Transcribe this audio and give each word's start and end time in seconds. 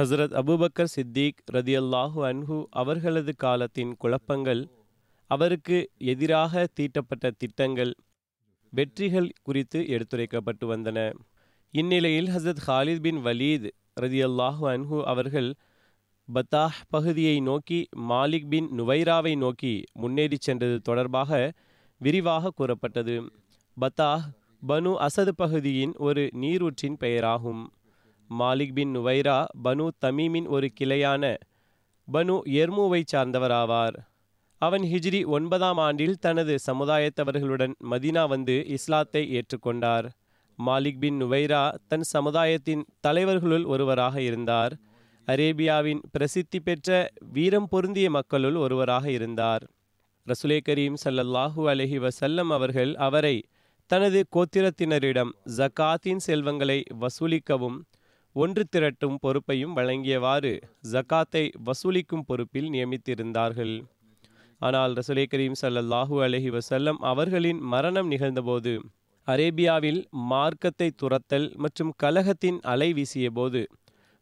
ஹசரத் 0.00 0.34
அபூபக்கர் 0.34 0.90
சித்திக் 0.94 1.40
ரதியல்லாஹு 1.52 2.20
அன்ஹு 2.28 2.64
அவர்களது 2.70 3.32
காலத்தின் 3.36 3.96
குழப்பங்கள் 3.96 4.68
அவருக்கு 5.26 5.90
எதிராக 5.98 6.66
தீட்டப்பட்ட 6.74 7.30
திட்டங்கள் 7.30 7.94
வெற்றிகள் 8.72 9.30
குறித்து 9.42 9.80
எடுத்துரைக்கப்பட்டு 9.80 10.64
வந்தன. 10.64 10.98
இந்நிலையில் 11.70 12.26
ஹசரத் 12.26 12.62
ஹாலித் 12.66 13.00
பின் 13.00 13.24
வலீத் 13.24 13.70
ரதியல்லாஹு 14.00 14.64
அன்ஹு 14.66 15.02
அவர்கள் 15.02 15.54
பத்தாஹ் 16.28 16.78
பகுதியை 16.88 17.40
நோக்கி 17.40 17.88
மாலிக் 18.08 18.48
பின் 18.48 18.70
நுவைராவை 18.78 19.36
நோக்கி 19.36 19.84
முன்னேறிச் 19.92 20.40
சென்றது 20.40 20.80
தொடர்பாக 20.80 21.52
விரிவாக 21.96 22.50
கூறப்பட்டது. 22.50 23.30
பத்தாஹ் 23.76 24.24
பனு 24.68 24.94
அசது 24.98 25.34
பகுதியின் 25.36 25.94
ஒரு 25.98 26.30
நீரூற்றின் 26.40 26.98
பெயராகும். 26.98 27.62
மாலிக் 28.38 28.72
பின் 28.72 28.92
நுவைரா 28.96 29.44
பனு 29.64 29.88
தமீமின் 30.04 30.46
ஒரு 30.46 30.68
கிளையான 30.80 31.34
பனு 32.08 32.36
எர்மூவை 32.60 33.00
சார்ந்தவராவார். 33.12 33.96
அவன் 34.62 34.82
ஹிஜ்ரி 34.82 35.20
ஒன்பதாம் 35.26 35.76
ஆண்டில் 35.76 36.18
தனது 36.18 36.54
சமுதாயத்தவர்களுடன் 36.66 37.74
மதீனா 37.90 38.28
வந்து 38.28 38.56
இஸ்லாத்தை 38.66 39.22
ஏற்றுக்கொண்டார். 39.36 40.06
மாலிக் 40.58 40.98
பின் 40.98 41.18
நுவைரா 41.22 41.62
தன் 41.88 42.02
சமுதாயத்தின் 42.02 42.84
தலைவர்களுள் 43.06 43.64
ஒருவராக 43.64 44.16
இருந்தார். 44.20 44.74
அரேபியாவின் 45.28 46.00
பிரசித்தி 46.10 46.60
பெற்ற 46.60 47.10
வீரம் 47.32 47.68
பொருந்திய 47.68 48.10
மக்களுள் 48.10 48.54
ஒருவராக 48.54 49.10
இருந்தார். 49.10 49.64
ரசுலே 50.26 50.58
கரீம் 50.68 50.96
சல்லல்லாஹூ 51.04 51.62
அலஹி 51.72 51.98
வசல்லம் 52.06 52.50
அவர்கள் 52.50 52.94
அவரை 52.94 53.36
தனது 53.86 54.20
கோத்திரத்தினரிடம் 54.36 55.30
ஜக்காத்தின் 55.56 56.20
செல்வங்களை 56.26 56.82
வசூலிக்கவும் 57.00 57.78
ஒன்று 58.36 58.62
திரட்டும் 58.74 59.16
பொறுப்பையும் 59.22 59.72
வழங்கியவாறு 59.76 60.52
ஜகாத்தை 60.92 61.42
வசூலிக்கும் 61.66 62.24
பொறுப்பில் 62.28 62.68
நியமித்திருந்தார்கள். 62.74 63.72
ஆனால் 64.60 64.92
ரசுலே 64.98 65.24
கரீம் 65.32 65.56
சல்லல்லாஹூ 65.60 66.16
அலஹி 66.26 66.50
வசல்லம் 66.56 66.98
அவர்களின் 67.10 67.60
மரணம் 67.72 68.08
நிகழ்ந்தபோது 68.12 68.72
அரேபியாவில் 69.28 70.00
மார்க்கத்தை 70.32 70.88
துரத்தல் 71.00 71.48
மற்றும் 71.64 71.90
கலகத்தின் 72.02 72.58
அலை 72.72 72.88
வீசிய 72.98 73.30
போது 73.38 73.62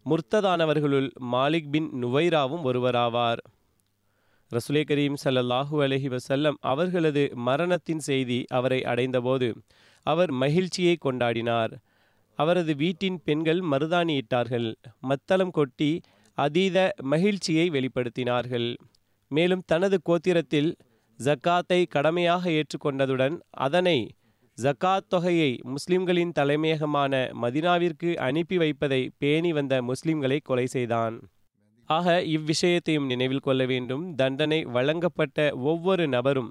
முர்த்ததானவர்களுள் 0.06 1.08
மாலிக் 1.32 1.70
பின் 1.74 1.88
நுவைராவும் 2.02 2.64
ஒருவராவார். 2.70 3.42
ரசுலே 4.52 4.82
கரீம் 4.91 5.18
சல்லல்லாஹூ 5.24 5.76
அலஹி 5.86 6.10
வசல்லம் 6.14 6.58
அவர்களது 6.72 7.24
மரணத்தின் 7.48 8.02
செய்தி 8.08 8.41
அவரை 8.58 8.80
அடைந்தபோது 8.92 9.50
அவர் 10.06 10.32
மகிழ்ச்சியை 10.42 10.97
கொண்டாடினார். 11.06 11.74
அவரது 12.38 12.72
வீட்டின் 12.76 13.19
பெண்கள் 13.25 13.60
மருதாணியிட்டார்கள். 13.72 14.69
மத்தளம் 15.00 15.54
கொட்டி 15.59 15.91
அதீத 16.38 16.78
மகிழ்ச்சியை 17.12 17.66
வெளிப்படுத்தினார்கள். 17.71 18.69
மேலும் 19.31 19.65
தனது 19.66 19.97
கோத்திரத்தில் 20.09 20.71
ஜக்காத்தை 21.21 21.81
கடமையாக 21.88 22.50
ஏற்றுக்கொண்டதுடன் 22.59 23.37
அதனை 23.66 23.98
ஜக்காத் 24.59 25.09
தொகையை 25.09 25.50
முஸ்லிம்களின் 25.72 26.32
தலைமையகமான 26.38 27.12
மதினாவிற்கு 27.43 28.10
அனுப்பி 28.27 28.56
வைப்பதை 28.56 29.00
பேணி 29.19 29.50
வந்த 29.53 29.75
முஸ்லிம்களை 29.82 30.38
கொலை 30.43 30.66
செய்தான். 30.66 31.16
ஆக 31.91 32.06
இவ்விஷயத்தையும் 32.37 33.06
நினைவில் 33.06 33.44
கொள்ள 33.47 33.62
வேண்டும். 33.66 34.03
தண்டனை 34.15 34.60
வழங்கப்பட்ட 34.77 35.38
ஒவ்வொரு 35.71 36.06
நபரும் 36.09 36.50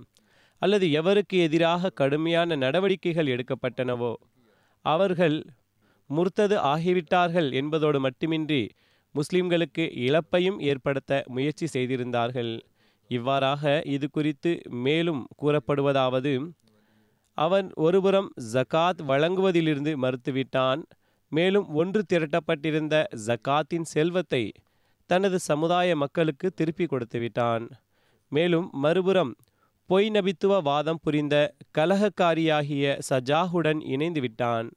அல்லது 0.61 0.85
எவருக்கு 0.99 1.37
எதிராக 1.47 1.91
கடுமையான 1.99 2.55
நடவடிக்கைகள் 2.55 3.31
எடுக்கப்பட்டனவோ 3.33 4.13
அவர்கள் 4.85 5.37
முர்த்தது 6.09 6.55
ஆகிவிட்டார்கள் 6.73 7.49
என்பதோடு 7.53 7.99
மட்டுமின்றி 7.99 8.61
முஸ்லிம்களுக்கு 9.15 9.83
இழப்பையும் 10.05 10.59
ஏற்படுத்த 10.59 11.23
முயற்சி 11.27 11.67
செய்திருந்தார்கள். 11.67 12.53
இவ்வாறாக 13.09 13.81
இது 13.85 14.07
குறித்து 14.09 14.51
மேலும் 14.85 15.21
கூறப்படுவதாவது 15.41 16.33
அவன் 17.37 17.67
ஒருபுறம் 17.75 18.29
ஜகாத் 18.53 19.01
வழங்குவதிலிருந்து 19.07 19.91
மறுத்துவிட்டான். 20.03 20.81
மேலும் 21.31 21.67
ஒன்று 21.73 22.01
திரட்டப்பட்டிருந்த 22.13 22.95
ஜகாத்தின் 23.27 23.87
செல்வத்தை 23.93 24.43
தனது 25.09 25.37
சமுதாய 25.39 25.89
மக்களுக்கு 25.95 26.47
திருப்பி 26.53 26.85
கொடுத்துவிட்டான். 26.85 27.65
மேலும் 28.31 28.67
மறுபுறம் 28.73 29.31
பொய் 29.89 30.09
நபித்துவ 30.09 30.53
வாதம் 30.61 31.01
புரிந்த 31.03 31.35
கலகக்காரியாகிய 31.77 32.85
சஜாஹுடன் 33.09 33.81
இணைந்து 33.85 34.21
விட்டான் 34.21 34.67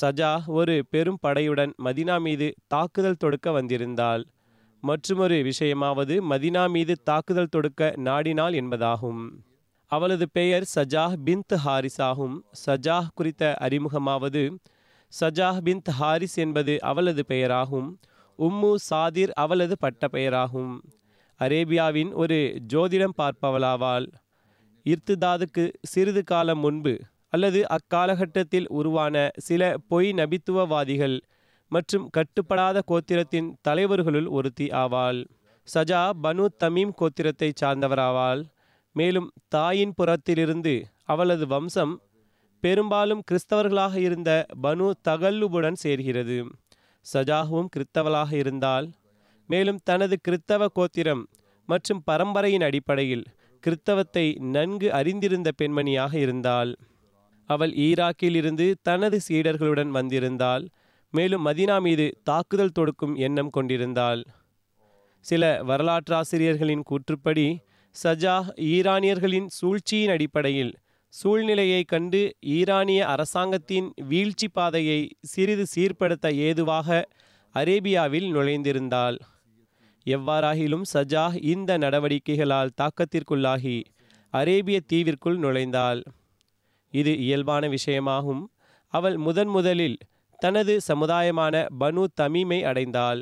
சஜா 0.00 0.46
ஒரு 0.46 0.86
பெரும் 0.90 1.18
படையுடன் 1.26 1.72
மதினா 1.84 2.20
மீது 2.20 2.54
தாக்குதல் 2.66 3.16
தொடுக்க 3.16 3.50
வந்திருந்தாள். 3.50 4.24
மற்றுமொரு 4.80 5.34
விஷயமாவது 5.42 6.20
மதினா 6.30 6.70
மீது 6.70 7.02
தாக்குதல் 7.02 7.48
தொடுக்க 7.48 7.92
நாடினாள் 7.96 8.52
என்பதாகும். 8.52 9.30
அவளது 9.86 10.30
பெயர் 10.30 10.68
சஜாஹ் 10.74 11.16
பின்த் 11.24 11.54
ஹாரிஸ் 11.54 12.00
ஆகும் 12.00 12.44
சஜாஹ் 12.66 13.10
குறித்த 13.14 13.56
அறிமுகமாவது 13.60 14.56
சஜாஹ் 15.20 15.60
பின்த் 15.64 15.90
ஹாரிஸ் 15.90 16.38
என்பது 16.38 16.80
அவளது 16.80 17.24
பெயராகும். 17.28 17.98
உம்மு 18.38 18.74
சாதிர் 18.74 19.32
அவளது 19.32 19.76
பட்ட 19.78 20.08
பெயராகும். 20.12 20.80
அரேபியாவின் 21.40 22.12
ஒரு 22.12 22.62
ஜோதிடம் 22.72 23.16
பார்ப்பவளாவாள். 23.18 24.06
இர்த்துதாதுக்கு 24.86 25.72
சிறிது 25.82 26.24
காலம் 26.24 26.58
முன்பு 26.58 26.98
அல்லது 27.32 27.60
அக்காலகட்டத்தில் 27.68 28.68
உருவான 28.68 29.16
சில 29.38 29.62
பொய் 29.88 30.10
நபித்துவவாதிகள் 30.12 31.16
மற்றும் 31.72 32.06
கட்டுப்படாத 32.16 32.78
கோத்திரத்தின் 32.90 33.50
தலைவர்களுள் 33.68 34.28
ஒருத்தி 34.28 34.66
ஆவாள். 34.82 35.20
சஜா 35.68 36.02
பனு 36.24 36.44
தமீம் 36.62 36.94
கோத்திரத்தை 37.00 37.50
சார்ந்தவராவாள். 37.60 38.40
மேலும் 38.96 39.28
தாயின் 39.48 39.94
புறத்திலிருந்து 39.98 40.74
அவளது 41.04 41.44
வம்சம் 41.46 41.92
பெரும்பாலும் 42.62 43.22
கிறிஸ்தவர்களாக 43.28 43.94
இருந்த 43.98 44.30
பனு 44.62 44.86
தகல்லுபுடன் 45.08 45.78
சேர்கிறது. 45.84 46.38
சஜாகவும் 47.06 47.70
கிறித்தவளாக 47.74 48.30
இருந்தால் 48.32 48.86
மேலும் 49.48 49.80
தனது 49.82 50.16
கிறித்தவ 50.26 50.66
கோத்திரம் 50.78 51.22
மற்றும் 51.68 52.02
பரம்பரையின் 52.10 52.64
அடிப்படையில் 52.66 53.24
கிறித்தவத்தை 53.64 54.26
நன்கு 54.54 54.88
அறிந்திருந்த 54.98 55.48
பெண்மணியாக 55.60 56.12
இருந்தாள். 56.16 56.70
அவள் 57.50 57.72
ஈராக்கில் 57.86 58.36
இருந்து 58.40 58.66
தனது 58.82 59.18
சீடர்களுடன் 59.28 59.92
வந்திருந்தாள். 59.96 60.64
மேலும் 61.12 61.46
மதினா 61.46 61.76
மீது 61.80 62.06
தாக்குதல் 62.22 62.76
தொடுக்கும் 62.78 63.14
எண்ணம் 63.26 63.50
கொண்டிருந்தாள். 63.50 64.20
சில 65.24 65.44
வரலாற்றாசிரியர்களின் 65.62 66.84
கூற்றுப்படி 66.90 67.48
சஜா 67.94 68.36
ஈரானியர்களின் 68.72 69.48
சூழ்ச்சியின் 69.58 70.12
அடிப்படையில் 70.14 70.72
சூழ்நிலையை 71.14 71.80
கண்டு 71.84 72.20
ஈரானிய 72.56 73.00
அரசாங்கத்தின் 73.06 73.88
வீழ்ச்சி 74.08 74.48
பாதையை 74.48 75.00
சிறிது 75.22 75.64
சீர்படுத்த 75.74 76.26
ஏதுவாக 76.46 76.88
அரேபியாவில் 77.54 78.28
நுழைந்திருந்தாள். 78.34 79.18
எவ்வாறாகிலும் 80.06 80.86
சஜாஹ் 80.92 81.36
இந்த 81.52 81.70
நடவடிக்கைகளால் 81.78 82.74
தாக்கத்திற்குள்ளாகி 82.80 83.76
அரேபிய 84.34 84.78
தீவிற்குள் 84.92 85.38
நுழைந்தாள். 85.44 86.00
இது 86.94 87.12
இயல்பான 87.18 87.68
விஷயமாகும். 87.68 88.42
அவள் 88.94 89.16
முதன் 89.16 89.48
முதலில் 89.48 89.98
தனது 90.40 90.74
சமுதாயமான 90.88 91.54
பனு 91.80 92.04
தமீமை 92.20 92.58
அடைந்தாள். 92.64 93.20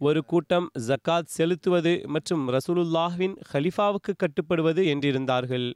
ஒரு 0.00 0.20
கூட்டம் 0.24 0.66
ஜக்காத் 0.88 1.32
செலுத்துவது 1.36 1.92
மற்றும் 2.06 2.44
ரசூலுல்லாஹ்வின் 2.50 3.36
ஹலிஃபாவுக்கு 3.52 4.12
கட்டுப்படுவது 4.16 4.82
என்றிருந்தார்கள். 4.86 5.68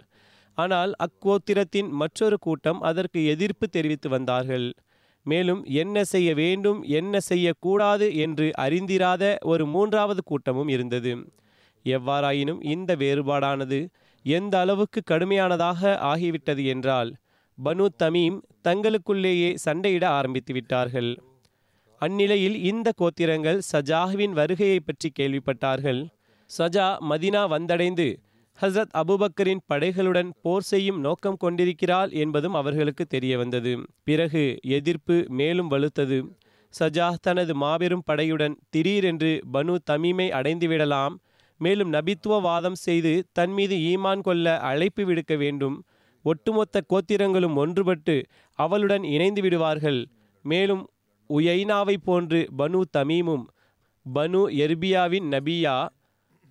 ஆனால் 0.58 0.92
அக்கோத்திரத்தின் 1.04 1.88
மற்றொரு 1.92 2.38
கூட்டம் 2.38 2.80
அதற்கு 2.80 3.20
எதிர்ப்பு 3.24 3.66
தெரிவித்து 3.68 4.08
வந்தார்கள். 4.08 4.66
மேலும் 5.26 5.62
என்ன 5.74 5.96
செய்ய 6.04 6.30
வேண்டும் 6.34 6.80
என்ன 6.92 7.14
செய்யக்கூடாது 7.20 8.06
என்று 8.16 8.46
அறிந்திராத 8.58 9.24
ஒரு 9.42 9.66
மூன்றாவது 9.66 10.22
கூட்டமும் 10.24 10.68
இருந்தது. 10.68 11.12
எவ்வாறாயினும் 11.84 12.60
இந்த 12.64 12.94
வேறுபாடானது 12.96 13.78
எந்த 14.24 14.54
அளவுக்கு 14.58 15.00
கடுமையானதாக 15.10 15.80
ஆகிவிட்டது 16.12 16.64
என்றால் 16.64 17.10
பனு 17.58 17.86
தமீம் 18.02 18.38
தங்களுக்குள்ளேயே 18.68 19.50
சண்டையிட 19.64 20.04
ஆரம்பித்து 20.18 20.52
விட்டார்கள். 20.52 21.10
அந்நிலையில் 22.00 22.56
இந்த 22.62 22.88
கோத்திரங்கள் 23.00 23.58
சஜாஹ்வின் 23.72 24.34
வருகையை 24.38 24.78
பற்றி 24.80 25.08
கேள்விப்பட்டார்கள். 25.20 26.00
சஜா 26.50 26.86
மதினா 27.10 27.42
வந்தடைந்து 27.48 28.06
ஹசரத் 28.58 28.94
அபுபக்கரின் 29.00 29.62
படைகளுடன் 29.70 30.30
போர் 30.42 30.66
செய்யும் 30.70 30.98
நோக்கம் 31.00 31.36
கொண்டிருக்கிறாள் 31.36 32.10
என்பதும் 32.22 32.54
அவர்களுக்கு 32.54 33.04
தெரிய 33.06 33.34
வந்தது 33.38 33.72
பிறகு 34.04 34.42
எதிர்ப்பு 34.78 35.16
மேலும் 35.30 35.70
வலுத்தது. 35.70 36.18
சஜா 36.74 37.08
தனது 37.20 37.54
மாபெரும் 37.54 38.04
படையுடன் 38.10 38.54
திடீரென்று 38.70 39.32
பனு 39.52 39.74
தமீமை 39.90 40.28
அடைந்துவிடலாம் 40.38 41.14
மேலும் 41.60 41.90
நபித்துவ 41.92 42.36
வாதம் 42.40 42.78
செய்து 42.86 43.12
தன் 43.32 43.52
மீது 43.52 43.74
ஈமான் 43.90 44.22
கொள்ள 44.22 44.54
அழைப்பு 44.70 45.02
விடுக்க 45.04 45.34
வேண்டும் 45.36 45.76
ஒட்டுமொத்த 46.24 46.82
கோத்திரங்களும் 46.92 47.56
ஒன்றுபட்டு 47.62 48.16
அவளுடன் 48.58 49.04
இணைந்து 49.04 49.42
விடுவார்கள். 49.42 50.00
மேலும் 50.44 50.84
உயைனாவை 51.30 51.96
போன்று 52.04 52.40
பனு 52.58 52.80
தமீமும் 52.96 53.44
பனு 54.06 54.42
எர்பியாவின் 54.64 55.26
நபியா 55.34 55.76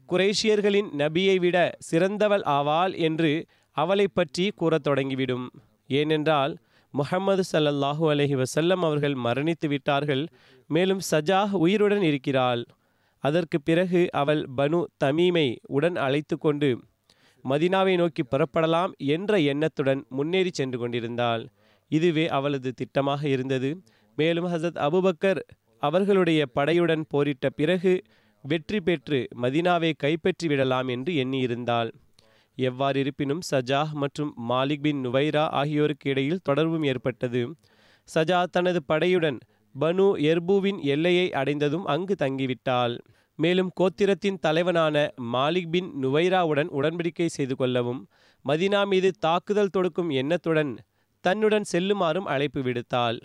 குரேஷியர்களின் 0.10 0.90
நபியை 0.98 1.36
விட 1.40 1.58
சிறந்தவள் 1.80 2.44
ஆவாள் 2.56 2.94
என்று 2.98 3.32
அவளை 3.78 4.08
பற்றி 4.08 4.46
கூறத் 4.56 4.86
தொடங்கிவிடும். 4.88 5.46
ஏனென்றால் 5.90 6.54
முஹம்மது 6.94 7.44
சல்லல்லாஹூ 7.52 8.06
அலஹி 8.14 8.36
வசல்லம் 8.42 8.82
அவர்கள் 8.88 9.16
மரணித்து 9.26 9.68
விட்டார்கள். 9.68 10.24
மேலும் 10.70 11.02
சஜாஹ் 11.12 11.54
உயிருடன் 11.64 12.02
இருக்கிறாள். 12.02 12.64
அதற்கு 13.24 13.58
பிறகு 13.62 14.02
அவள் 14.12 14.42
பனு 14.58 14.80
தமீமை 15.04 15.48
உடன் 15.68 15.96
அழைத்து 15.96 16.38
கொண்டு 16.38 16.70
மதினாவை 17.44 17.94
நோக்கி 17.98 18.24
புறப்படலாம் 18.24 18.92
என்ற 19.06 19.40
எண்ணத்துடன் 19.52 20.02
முன்னேறி 20.10 20.52
சென்று 20.54 20.78
கொண்டிருந்தாள். 20.80 21.44
இதுவே 21.92 22.28
அவளது 22.28 22.74
திட்டமாக 22.74 23.24
இருந்தது. 23.26 23.70
மேலும் 24.18 24.46
ஹசரத் 24.46 24.82
அபுபக்கர் 24.88 25.42
அவர்களுடைய 25.84 26.42
படையுடன் 26.56 27.04
போரிட்ட 27.10 27.50
பிறகு 27.50 27.94
வெற்றி 28.44 28.80
பெற்று 28.80 29.28
மதினாவை 29.42 29.92
கைப்பற்றி 29.98 30.48
விடலாம் 30.48 30.88
என்று 30.88 31.12
எண்ணியிருந்தாள். 31.14 31.90
எவ்வாறு 32.58 33.00
இருப்பினும் 33.00 33.42
சஜாஹ் 33.52 33.94
மற்றும் 33.94 34.32
மாலிக் 34.50 34.82
பின் 34.82 35.06
நுவைரா 35.06 35.44
ஆகியோருக்கு 35.52 36.10
இடையில் 36.10 36.44
தொடர்பும் 36.44 36.84
ஏற்பட்டது. 36.84 37.42
சஜா 38.10 38.40
தனது 38.52 38.80
படையுடன் 38.94 39.40
பனு 39.76 40.06
எர்பூவின் 40.32 40.80
எல்லையை 40.84 41.28
அடைந்ததும் 41.34 41.86
அங்கு 41.86 42.16
தங்கிவிட்டாள். 42.20 42.96
மேலும் 43.40 43.72
கோத்திரத்தின் 43.80 44.40
தலைவனான 44.40 44.96
மாலிக் 45.34 45.70
பின் 45.70 45.90
நுவைராவுடன் 46.04 46.70
உடன்படிக்கை 46.80 47.28
செய்து 47.28 47.56
கொள்ளவும் 47.56 48.02
மதினா 48.46 48.82
மீது 48.88 49.10
தாக்குதல் 49.20 49.74
தொடுக்கும் 49.78 50.10
எண்ணத்துடன் 50.10 50.72
தன்னுடன் 51.24 51.66
செல்லுமாறும் 51.72 52.30
அழைப்பு 52.34 52.62
விடுத்தாள். 52.62 53.18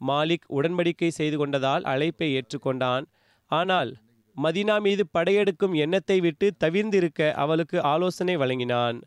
மாலிக் 0.00 0.46
உடன்படிக்கை 0.48 1.08
செய்து 1.08 1.36
கொண்டதால் 1.38 1.84
அழைப்பை 1.84 2.28
ஏற்றுக்கொண்டான். 2.38 3.04
ஆனால் 3.50 3.90
மதினா 4.36 4.76
மீது 4.80 5.02
படையெடுக்கும் 5.12 5.74
எண்ணத்தை 5.74 6.20
விட்டு 6.20 6.46
தவிர்ந்திருக்க 6.64 7.30
அவளுக்கு 7.34 7.78
ஆலோசனை 7.82 8.36
வழங்கினான். 8.36 8.98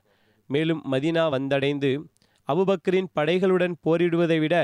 மேலும் 0.50 0.82
மதினா 0.92 1.26
வந்தடைந்து 1.36 1.92
அபுபக்கரின் 2.50 3.12
படைகளுடன் 3.16 3.76
போரிடுவதை 3.86 4.38
விட 4.40 4.56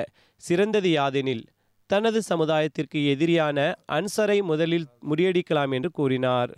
சிறந்தது 0.43 0.89
யாதெனில் 0.89 1.43
தனது 1.91 2.19
சமுதாயத்திற்கு 2.29 2.99
எதிரியான 3.13 3.57
அன்சரை 3.91 4.37
முதலில் 4.41 4.87
முறியடிக்கலாம் 5.09 5.71
என்று 5.71 5.89
கூறினார். 5.91 6.51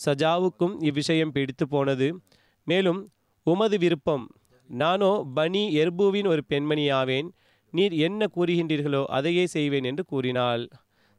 சஜாவுக்கும் 0.00 0.74
இவ்விஷயம் 0.80 1.32
பிடித்து 1.32 1.64
போனது. 1.68 2.08
மேலும் 2.66 3.00
உமது 3.46 3.76
விருப்பம். 3.78 4.24
நானோ 4.70 5.12
பனி 5.34 5.62
எர்புவின் 5.82 6.28
ஒரு 6.28 6.42
பெண்மணியாவேன். 6.48 7.28
நீர் 7.72 7.94
என்ன 8.06 8.28
கூறுகின்றீர்களோ 8.36 9.02
அதையே 9.16 9.44
செய்வேன் 9.46 9.84
என்று 9.84 10.04
கூறினாள். 10.04 10.64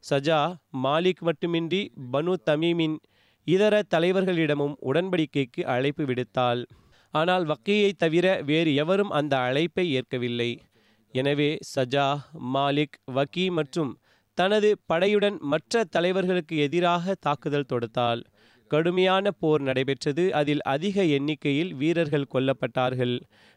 சஜா 0.04 0.40
மாலிக் 0.84 1.22
மட்டுமின்றி 1.28 1.80
பனு 2.12 2.34
தமீமின் 2.48 2.96
இதர 3.46 3.74
தலைவர்களிடமும் 3.94 4.74
உடன்படிக்கைக்கு 4.90 5.62
அழைப்பு 5.74 6.04
விடுத்தாள். 6.04 6.62
ஆனால் 7.14 7.44
வக்கீயை 7.44 7.92
தவிர 7.96 8.26
வேறு 8.44 8.70
எவரும் 8.74 9.14
அந்த 9.18 9.34
அழைப்பை 9.38 9.84
ஏற்கவில்லை. 9.92 10.50
எனவே 11.14 11.50
சஜா 11.72 12.06
மாலிக் 12.54 12.98
வக்கி 13.16 13.46
மற்றும் 13.58 13.92
தனது 14.38 14.68
படையுடன் 14.90 15.38
மற்ற 15.52 15.82
தலைவர்களுக்கு 15.94 16.54
எதிராக 16.66 17.14
தாக்குதல் 17.26 17.70
தொடுத்தால் 17.72 18.22
கடுமையான 18.70 19.30
போர் 19.42 19.62
நடைபெற்றது. 19.68 20.24
அதில் 20.40 20.62
அதிக 20.72 21.04
எண்ணிக்கையில் 21.16 21.72
வீரர்கள் 21.80 22.30
கொல்லப்பட்டார்கள். 22.34 23.14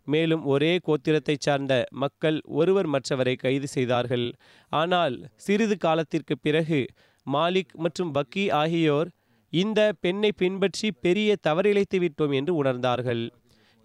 மேலும் 0.07 0.43
ஒரே 0.53 0.71
கோத்திரத்தைச் 0.87 1.45
சார்ந்த 1.45 1.73
மக்கள் 2.03 2.37
ஒருவர் 2.59 2.89
மற்றவரை 2.95 3.35
கைது 3.43 3.67
செய்தார்கள். 3.67 4.25
ஆனால் 4.71 5.15
சிறிது 5.45 5.77
காலத்திற்கு 5.85 6.37
பிறகு 6.37 6.79
மாலிக் 7.27 7.75
மற்றும் 7.85 8.13
பக்கி 8.17 8.45
ஆகியோர் 8.61 9.11
இந்த 9.53 9.79
பெண்ணை 10.03 10.31
பின்பற்றி 10.41 10.87
பெரிய 11.05 11.35
தவறிழைத்து 11.47 11.97
விட்டோம் 12.03 12.33
என்று 12.39 12.53
உணர்ந்தார்கள். 12.61 13.23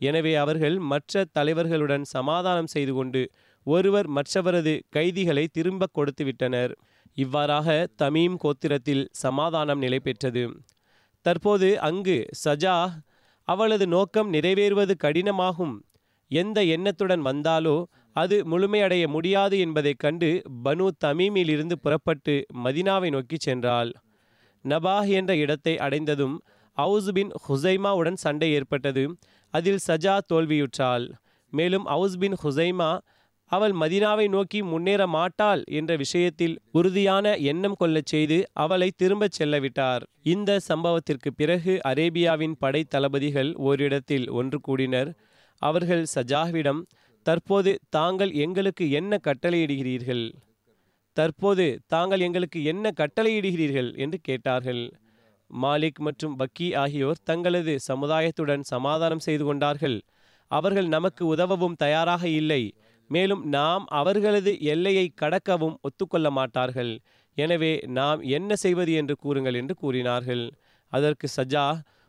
எனவே 0.00 0.32
அவர்கள் 0.42 0.76
மற்ற 0.92 1.24
தலைவர்களுடன் 1.36 2.04
சமாதானம் 2.16 2.72
செய்து 2.74 2.92
கொண்டு 2.98 3.22
ஒருவர் 3.66 4.08
மற்றவரது 4.08 4.74
கைதிகளை 4.88 5.44
திரும்ப 5.46 5.88
கொடுத்து 5.92 6.24
விட்டனர் 6.24 6.72
இவ்வாறாக 7.14 7.88
தமீம் 8.02 8.36
கோத்திரத்தில் 8.44 9.04
சமாதானம் 9.12 9.78
நிலை 9.78 10.00
பெற்றது 10.00 10.44
தற்போது 11.26 11.80
அங்கு 11.80 12.26
சஜா 12.44 12.76
அவளது 13.48 13.86
நோக்கம் 13.86 14.32
நிறைவேறுவது 14.32 14.94
கடினமாகும். 15.04 15.74
எந்த 16.30 16.64
எண்ணத்துடன் 16.64 17.20
வந்தாலோ 17.20 17.76
அது 18.12 18.36
முழுமையடைய 18.44 19.04
முடியாது 19.08 19.58
என்பதைக் 19.58 19.98
கண்டு 19.98 20.42
பனு 20.64 20.88
தமீமிலிருந்து 21.04 21.72
புறப்பட்டு 21.72 22.34
மதினாவை 22.64 23.10
நோக்கி 23.10 23.36
சென்றாள். 23.46 23.90
நபாஹ் 24.64 25.08
என்ற 25.08 25.36
இடத்தை 25.36 25.78
அடைந்ததும் 25.78 26.36
அவுஸ் 26.78 27.10
பின் 27.12 27.30
ஹுசைமாவுடன் 27.48 28.14
சண்டை 28.14 28.52
ஏற்பட்டது. 28.52 29.04
அதில் 29.54 29.78
சஜா 29.86 30.18
தோல்வியுற்றாள். 30.32 31.06
மேலும் 31.52 31.84
அவுஸ் 31.86 32.18
பின் 32.18 32.36
ஹுசைமா 32.42 32.90
அவள் 33.50 33.72
மதினாவை 33.72 34.28
நோக்கி 34.28 34.62
முன்னேற 34.62 35.06
மாட்டாள் 35.06 35.62
என்ற 35.70 35.96
விஷயத்தில் 35.96 36.60
உறுதியான 36.72 37.36
எண்ணம் 37.36 37.74
கொள்ளச் 37.74 38.06
செய்து 38.06 38.50
அவளை 38.52 38.90
திரும்பச் 38.96 39.42
செல்லவிட்டார். 39.42 40.02
இந்த 40.22 40.60
சம்பவத்திற்கு 40.68 41.30
பிறகு 41.36 41.80
அரேபியாவின் 41.84 42.56
படை 42.58 42.84
தளபதிகள் 42.84 43.54
ஓரிடத்தில் 43.58 44.30
ஒன்று 44.30 44.60
கூடினர். 44.60 45.10
அவர்கள் 45.62 46.04
சஜாவிடம் 46.14 46.82
தற்போது 47.26 47.78
தாங்கள் 47.88 48.32
எங்களுக்கு 48.32 48.90
என்ன 48.90 49.18
கட்டளையிடுகிறீர்கள்? 49.24 50.24
தற்போது 51.16 51.80
தாங்கள் 51.86 52.20
எங்களுக்கு 52.20 52.64
என்ன 52.64 52.92
கட்டளையிடுகிறீர்கள்? 53.00 53.96
என்று 53.96 54.18
கேட்டார்கள். 54.20 54.82
மாலிக் 55.50 55.98
மற்றும் 55.98 56.36
பக்கி 56.36 56.74
ஆகியோர் 56.74 57.22
தங்களது 57.24 57.78
சமுதாயத்துடன் 57.88 58.60
சமாதானம் 58.62 59.18
செய்து 59.18 59.44
கொண்டார்கள். 59.44 59.96
அவர்கள் 60.50 60.88
நமக்கு 60.88 61.22
உதவவும் 61.34 61.76
தயாராக 61.76 62.28
இல்லை. 62.28 62.62
மேலும் 63.10 63.42
நாம் 63.48 63.84
அவர்களது 64.00 64.52
எல்லையை 64.72 65.06
கடக்கவும் 65.22 65.76
ஒத்துக்கொள்ள 65.80 66.30
மாட்டார்கள். 66.30 66.92
எனவே 67.36 67.72
நாம் 67.98 68.20
என்ன 68.38 68.50
செய்வது 68.56 68.92
என்று 68.92 69.14
கூறுங்கள் 69.16 69.54
என்று 69.54 69.74
கூறினார்கள். 69.74 70.44
அதற்கு 70.92 71.28
சஜா 71.36 71.66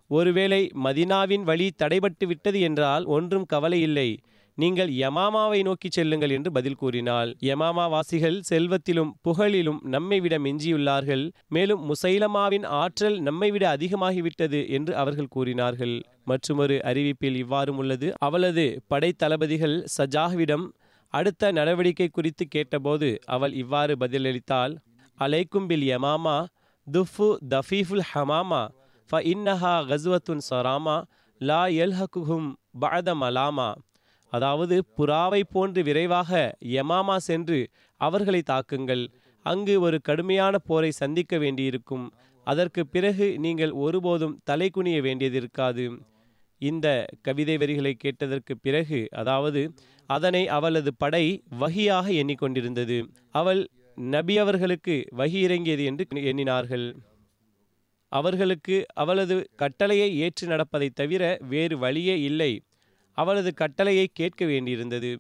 ஒருவேளை 0.09 0.61
மதினாவின் 0.85 1.43
வழி 1.43 1.67
தடைபட்டு 1.81 2.25
விட்டது 2.27 2.59
என்றால் 2.59 3.03
ஒன்றும் 3.15 3.45
கவலை 3.45 3.79
இல்லை. 3.81 4.09
நீங்கள் 4.57 4.89
யமாமாவை 5.01 5.59
நோக்கி 5.63 5.89
செல்லுங்கள் 5.89 6.33
என்று 6.37 6.49
பதில் 6.51 6.77
கூறினாள். 6.81 7.29
யமாமா 7.49 7.85
வாசிகள் 7.89 8.37
செல்வத்திலும் 8.49 9.11
புகழிலும் 9.27 9.79
நம்மை 9.93 10.17
விட 10.19 10.35
மிஞ்சியுள்ளார்கள். 10.39 11.23
மேலும் 11.47 11.83
முசைலமாவின் 11.89 12.65
ஆற்றல் 12.81 13.17
நம்மை 13.19 13.49
விட 13.51 13.65
அதிகமாகிவிட்டது 13.75 14.61
என்று 14.69 14.93
அவர்கள் 14.95 15.33
கூறினார்கள். 15.35 15.95
மற்றுமொரு 16.23 16.77
அறிவிப்பில் 16.91 17.39
இவ்வாறும் 17.43 17.79
உள்ளது. 17.83 18.09
அவளது 18.19 18.65
படைத்தளபதிகள் 18.93 19.77
சஜாஹ்விடம் 19.97 20.67
அடுத்த 21.13 21.51
நடவடிக்கை 21.51 22.07
குறித்து 22.07 22.43
கேட்டபோது 22.47 23.09
அவள் 23.25 23.53
இவ்வாறு 23.53 23.93
பதிலளித்தாள். 23.95 24.73
அலைக்கும் 25.19 25.67
பில் 25.67 25.85
யமாமா 25.93 26.37
துஃபு 26.87 27.27
தஃபீஃபுல் 27.49 28.05
ஹமாமா 28.11 28.61
ஃப 29.09 29.21
இன்னஹா 29.33 29.73
கஸ்வத்துன் 29.89 30.43
சராமா 30.49 30.97
லா 31.41 31.61
எல்ஹகுஹும் 31.83 32.49
பஅத 32.81 33.09
மலாமா. 33.21 33.69
அதாவது 34.33 34.75
புறாவை 34.97 35.41
போன்று 35.51 35.83
விரைவாக 35.83 36.31
யமாமா 36.75 37.15
சென்று 37.27 37.59
அவர்களை 38.01 38.41
தாக்குங்கள். 38.41 39.03
அங்கு 39.45 39.75
ஒரு 39.81 39.97
கடுமையான 40.01 40.55
போரை 40.59 40.91
சந்திக்க 40.91 41.37
வேண்டியிருக்கும். 41.37 42.05
அதற்கு 42.47 42.81
பிறகு 42.87 43.27
நீங்கள் 43.39 43.73
ஒருபோதும் 43.85 44.37
தலை 44.43 44.69
குனிய 44.69 45.01
வேண்டியதிருக்காது. 45.01 45.85
இந்த 46.61 46.87
கவிதை 47.21 47.57
வரிகளை 47.57 47.93
கேட்டதற்கு 47.93 48.57
பிறகு 48.57 49.07
அதாவது 49.11 49.61
அதனை 50.09 50.47
அவளது 50.47 50.91
படை 50.93 51.25
வகியாக 51.57 52.07
எண்ணிக்கொண்டிருந்தது. 52.11 52.97
அவள் 53.31 53.61
நபி 53.97 54.35
அவர்களுக்கு 54.37 54.95
வகி 55.17 55.39
இறங்கியது 55.39 55.83
என்று 55.83 56.05
எண்ணினார்கள். 56.23 56.87
அவர்களுக்கு 58.11 58.85
அவளது 58.93 59.35
கட்டளையை 59.55 60.09
ஏற்று 60.17 60.45
நடப்பதை 60.47 60.89
தவிர 60.89 61.23
வேறு 61.49 61.77
வழியே 61.77 62.15
இல்லை. 62.21 62.51
அவளது 63.17 63.53
கட்டளையை 63.53 64.07
கேட்க 64.13 64.45
வேண்டியிருந்தது. 64.45 65.11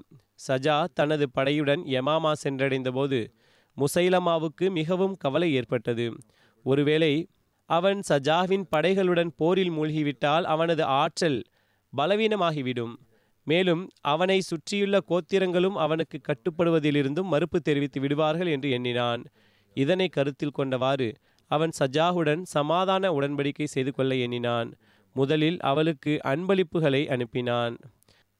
சஜா 0.47 0.85
தனது 0.93 1.25
படையுடன் 1.37 1.81
யமாமா 1.87 2.31
சென்றடைந்தபோது 2.43 3.19
முசைலமாவுக்கு 3.77 4.65
மிகவும் 4.69 5.15
கவலை 5.15 5.49
ஏற்பட்டது. 5.53 6.05
ஒருவேளை 6.65 7.11
அவன் 7.69 7.99
சஜாவின் 8.09 8.65
படைகளுடன் 8.71 9.31
போரில் 9.35 9.71
மூழ்கிவிட்டால் 9.71 10.45
அவனது 10.53 10.83
ஆற்றல் 11.01 11.39
பலவீனமாகிவிடும். 11.93 12.93
மேலும் 13.47 13.83
அவனை 14.13 14.37
சுற்றியுள்ள 14.41 14.97
கோத்திரங்களும் 15.09 15.77
அவனுக்கு 15.77 16.17
கட்டுப்படுவதிலிருந்தும் 16.21 17.31
மறுப்பு 17.33 17.59
தெரிவித்து 17.61 17.99
விடுவார்கள் 18.01 18.47
என்று 18.47 18.69
எண்ணினான். 18.69 19.21
இதனை 19.77 20.07
கருத்தில் 20.07 20.57
கொண்டவாறு 20.57 21.09
அவன் 21.51 21.73
சஜாவுடன் 21.79 22.41
சமாதான 22.55 23.11
உடன்படிக்கை 23.11 23.67
செய்து 23.75 23.91
கொள்ள 23.93 24.15
எண்ணினான். 24.15 24.69
முதலில் 25.15 25.59
அவளுக்கு 25.71 26.13
அன்பளிப்புகளை 26.23 27.01
அனுப்பினான். 27.13 27.75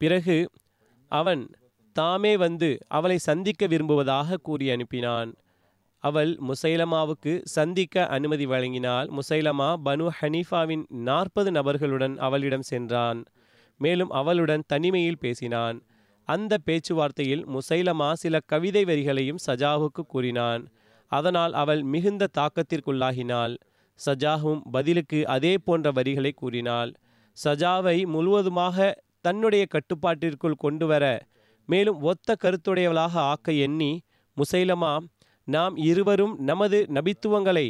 பிறகு 0.01 0.38
அவன் 1.12 1.43
தாமே 1.95 2.33
வந்து 2.38 2.69
அவளை 2.88 3.17
சந்திக்க 3.17 3.67
விரும்புவதாக 3.67 4.38
கூறி 4.38 4.67
அனுப்பினான். 4.69 5.31
அவள் 6.03 6.32
முசைலமாவுக்கு 6.48 7.41
சந்திக்க 7.46 8.06
அனுமதி 8.08 8.46
வழங்கினால் 8.46 9.08
முசைலமா 9.10 9.70
பனு 9.86 10.06
ஹனீஃபாவின் 10.20 10.84
நாற்பது 10.89 11.51
நபர்களுடன் 11.51 12.15
அவளிடம் 12.18 12.62
சென்றான். 12.62 13.20
மேலும் 13.79 14.10
அவளுடன் 14.10 14.63
தனிமையில் 14.68 15.18
பேசினான். 15.18 15.77
அந்த 16.27 16.58
பேச்சுவார்த்தையில் 16.65 17.44
முசைலமா 17.56 18.10
சில 18.13 18.39
கவிதை 18.46 18.84
வரிகளையும் 18.84 19.44
சஜாவுக்கு 19.46 20.01
கூறினான். 20.08 20.63
அதனால் 21.12 21.53
அவள் 21.53 21.82
மிகுந்த 21.84 22.27
தாக்கத்திற்குள்ளாகினாள். 22.38 23.56
சஜாவும் 24.00 24.62
பதிலுக்கு 24.72 25.20
அதே 25.27 25.53
போன்ற 25.58 25.91
வரிகளை 25.91 26.32
கூறினாள். 26.32 26.91
சஜாவை 27.38 28.06
முழுவதுமாக 28.06 28.77
தன்னுடைய 29.22 29.65
கட்டுப்பாட்டிற்குள் 29.65 30.53
கொண்டு 30.53 30.88
வர 30.88 31.06
மேலும் 31.70 32.00
ஒத்த 32.01 32.36
கருத்துடையவளாக 32.44 33.15
ஆக்க 33.32 33.51
எண்ணி 33.65 33.91
முசைலமா 34.38 34.91
நாம் 35.50 35.75
இருவரும் 35.82 36.34
நமது 36.39 36.79
நபித்துவங்களை 36.94 37.68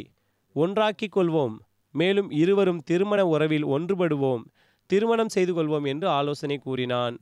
ஒன்றாக்கிக் 0.56 1.14
கொள்வோம் 1.16 1.54
மேலும் 1.94 2.28
இருவரும் 2.30 2.80
திருமண 2.80 3.20
உறவில் 3.26 3.66
ஒன்றுபடுவோம். 3.66 4.42
திருமணம் 4.90 5.32
செய்து 5.34 5.52
கொள்வோம் 5.54 5.86
என்று 5.86 6.06
ஆலோசனை 6.08 6.56
கூறினான். 6.58 7.16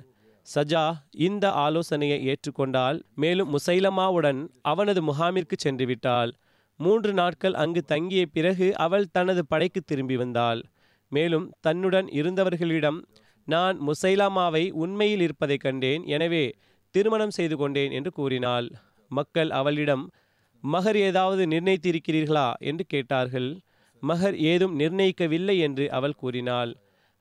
சஜா 0.47 0.85
இந்த 1.19 1.45
ஆலோசனையை 1.65 2.19
ஏற்றுக்கொண்டால் 2.31 2.99
மேலும் 3.15 3.50
முசைலமாவுடன் 3.55 4.41
அவனது 4.62 5.00
முகாமிற்கு 5.03 5.57
சென்று 5.57 5.87
விட்டாள் 5.87 6.31
மூன்று 6.81 7.12
நாட்கள் 7.12 7.55
அங்கு 7.55 7.81
தங்கிய 7.85 8.25
பிறகு 8.27 8.67
அவள் 8.77 9.07
தனது 9.12 9.43
படைக்கு 9.47 9.81
திரும்பி 9.81 10.17
வந்தாள். 10.17 10.61
மேலும் 11.12 11.47
தன்னுடன் 11.61 12.09
இருந்தவர்களிடம் 12.21 12.99
நான் 13.49 13.77
முசைலாமாவை 13.81 14.65
உண்மையில் 14.83 15.21
இருப்பதைக் 15.21 15.65
கண்டேன். 15.65 16.03
எனவே 16.07 16.45
திருமணம் 16.95 17.31
செய்து 17.31 17.57
கொண்டேன் 17.57 17.93
என்று 17.93 18.11
கூறினாள். 18.12 18.69
மக்கள் 19.11 19.50
அவளிடம் 19.50 20.05
மகர் 20.65 20.97
ஏதாவது 20.97 21.47
நிர்ணயித்திருக்கிறீர்களா? 21.47 22.53
என்று 22.61 22.85
கேட்டார்கள். 22.87 23.50
மகர் 24.03 24.37
ஏதும் 24.37 24.75
நிர்ணயிக்கவில்லை 24.79 25.57
என்று 25.59 25.85
அவள் 25.91 26.15
கூறினாள். 26.15 26.73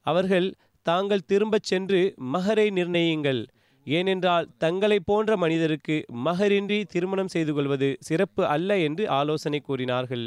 அவர்கள் 0.05 0.47
தாங்கள் 0.85 1.25
திரும்பச் 1.25 1.63
சென்று 1.63 2.01
மகரை 2.15 2.67
நிர்ணயிங்கள் 2.69 3.41
ஏனென்றால் 3.87 4.47
தங்களை 4.57 4.99
போன்ற 4.99 5.37
மனிதருக்கு 5.37 5.95
மகரின்றி 6.25 6.83
திருமணம் 6.85 7.27
செய்து 7.27 7.53
கொள்வது 7.53 7.89
சிறப்பு 7.99 8.43
அல்ல 8.45 8.77
என்று 8.77 9.03
ஆலோசனை 9.09 9.59
கூறினார்கள். 9.59 10.25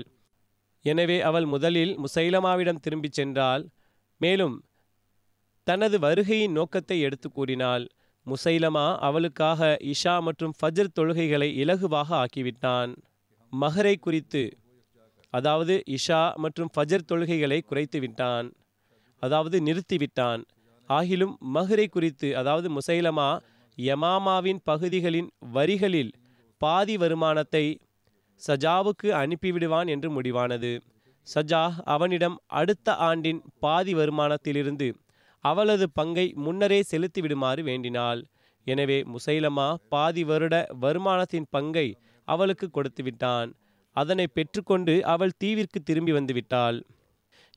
எனவே 0.85 1.21
அவள் 1.21 1.47
முதலில் 1.47 1.93
முசைலமாவிடம் 1.99 2.81
திரும்பிச் 2.81 3.21
சென்றாள். 3.21 3.65
மேலும் 4.21 4.57
தனது 5.67 5.99
வருகையின் 5.99 6.53
நோக்கத்தை 6.53 7.01
எடுத்து 7.01 7.29
கூறினாள். 7.31 7.85
முசைலமா 8.27 8.87
அவளுக்காக 8.99 9.61
இஷா 9.93 10.15
மற்றும் 10.21 10.55
ஃபஜர் 10.59 10.95
தொழுகைகளை 10.99 11.49
இலகுவாக 11.63 12.09
ஆக்கிவிட்டான். 12.23 12.91
மகரை 13.53 13.95
குறித்து 13.97 14.43
அதாவது 15.35 15.75
இஷா 15.97 16.21
மற்றும் 16.35 16.71
ஃபஜர் 16.75 17.09
தொழுகைகளை 17.11 17.59
குறைத்து 17.61 17.99
விட்டான். 18.01 18.47
அதாவது 19.23 19.57
நிறுத்திவிட்டான் 19.61 20.43
ஆகிலும் 20.91 21.35
மஹரை 21.55 21.87
குறித்து 21.89 22.29
அதாவது 22.37 22.69
முசைலமா 22.77 23.31
யமாமாவின் 23.79 24.61
பகுதிகளின் 24.65 25.29
வரிகளில் 25.53 26.13
பாதி 26.61 26.95
வருமானத்தை 26.97 27.65
சஜாவுக்கு 28.43 29.09
அனுப்பிவிடுவான் 29.23 29.89
என்று 29.89 30.09
முடிவானது. 30.17 30.73
சஜா 31.27 31.63
அவனிடம் 31.85 32.37
அடுத்த 32.61 32.95
ஆண்டின் 33.09 33.41
பாதி 33.61 33.93
வருமானத்திலிருந்து 33.95 34.89
அவளது 35.45 35.87
பங்கை 35.91 36.27
முன்னரே 36.45 36.81
செலுத்திவிடுமாறு 36.91 37.63
வேண்டினாள். 37.63 38.21
எனவே 38.67 38.99
முசைலமா 39.13 39.69
பாதி 39.89 40.23
வருட 40.25 40.55
வருமானத்தின் 40.83 41.51
பங்கை 41.51 41.89
அவளுக்கு 42.29 42.67
கொடுத்து 42.71 43.03
விட்டான். 43.03 43.51
அதனை 43.97 44.27
பெற்றுக்கொண்டு 44.29 44.95
அவள் 45.07 45.39
தீவிற்கு 45.43 45.79
திரும்பி 45.83 46.13
வந்துவிட்டாள் 46.13 46.79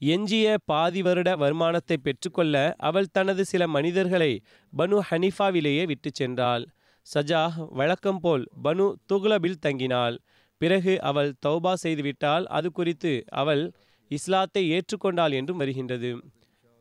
எஞ்சிய 0.02 0.54
பாதி 0.66 1.02
வருட 1.02 1.30
வருமானத்தை 1.42 1.98
பெற்றுக்கொள்ள 1.98 2.56
அவள் 2.88 3.12
தனது 3.12 3.44
சில 3.52 3.64
மனிதர்களை 3.68 4.32
பனு 4.74 4.98
ஹனிஃபாவிலேயே 5.10 5.84
விட்டு 5.92 6.10
சென்றாள். 6.20 6.64
சஜா 7.08 7.44
வழக்கம் 7.80 8.20
போல் 8.20 8.44
பனு 8.66 8.86
துகுலபில் 9.12 9.62
தங்கினாள். 9.66 10.16
பிறகு 10.62 10.94
அவள் 11.10 11.32
தௌபா 11.46 11.74
செய்துவிட்டால் 11.84 12.46
அது 12.58 12.68
குறித்து 12.72 13.14
அவள் 13.42 13.64
இஸ்லாத்தை 14.12 14.64
ஏற்றுக்கொண்டாள் 14.76 15.36
என்றும் 15.40 15.62
வருகின்றது. 15.64 16.12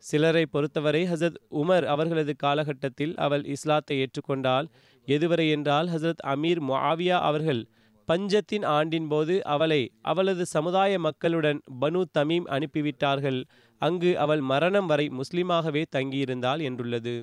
சிலரை 0.03 0.45
பொறுத்தவரை 0.45 1.01
ஹசரத் 1.03 1.39
உமர் 1.61 1.85
அவர்களது 1.85 2.33
காலகட்டத்தில் 2.35 3.13
அவள் 3.17 3.43
இஸ்லாத்தை 3.45 3.95
ஏற்றுக்கொண்டால் 3.99 4.67
எதுவரை 5.07 5.45
என்றால் 5.49 5.87
ஹசரத் 5.87 6.23
அமீர் 6.33 6.61
முஆவியா 6.69 7.17
அவர்கள் 7.21 7.61
பஞ்சத்தின் 8.07 8.65
ஆண்டின் 8.77 9.07
போது 9.07 9.35
அவளை 9.45 9.81
அவளது 10.01 10.43
சமுதாய 10.45 10.93
மக்களுடன் 10.99 11.59
பனு 11.81 12.01
தமீம் 12.17 12.47
அனுப்பிவிட்டார்கள். 12.55 13.39
அங்கு 13.81 14.11
அவள் 14.19 14.41
மரணம் 14.41 14.85
வரை 14.85 15.05
முஸ்லிமாகவே 15.19 15.83
தங்கியிருந்தாள் 15.95 16.61
என்றுள்ளது. 16.69 17.15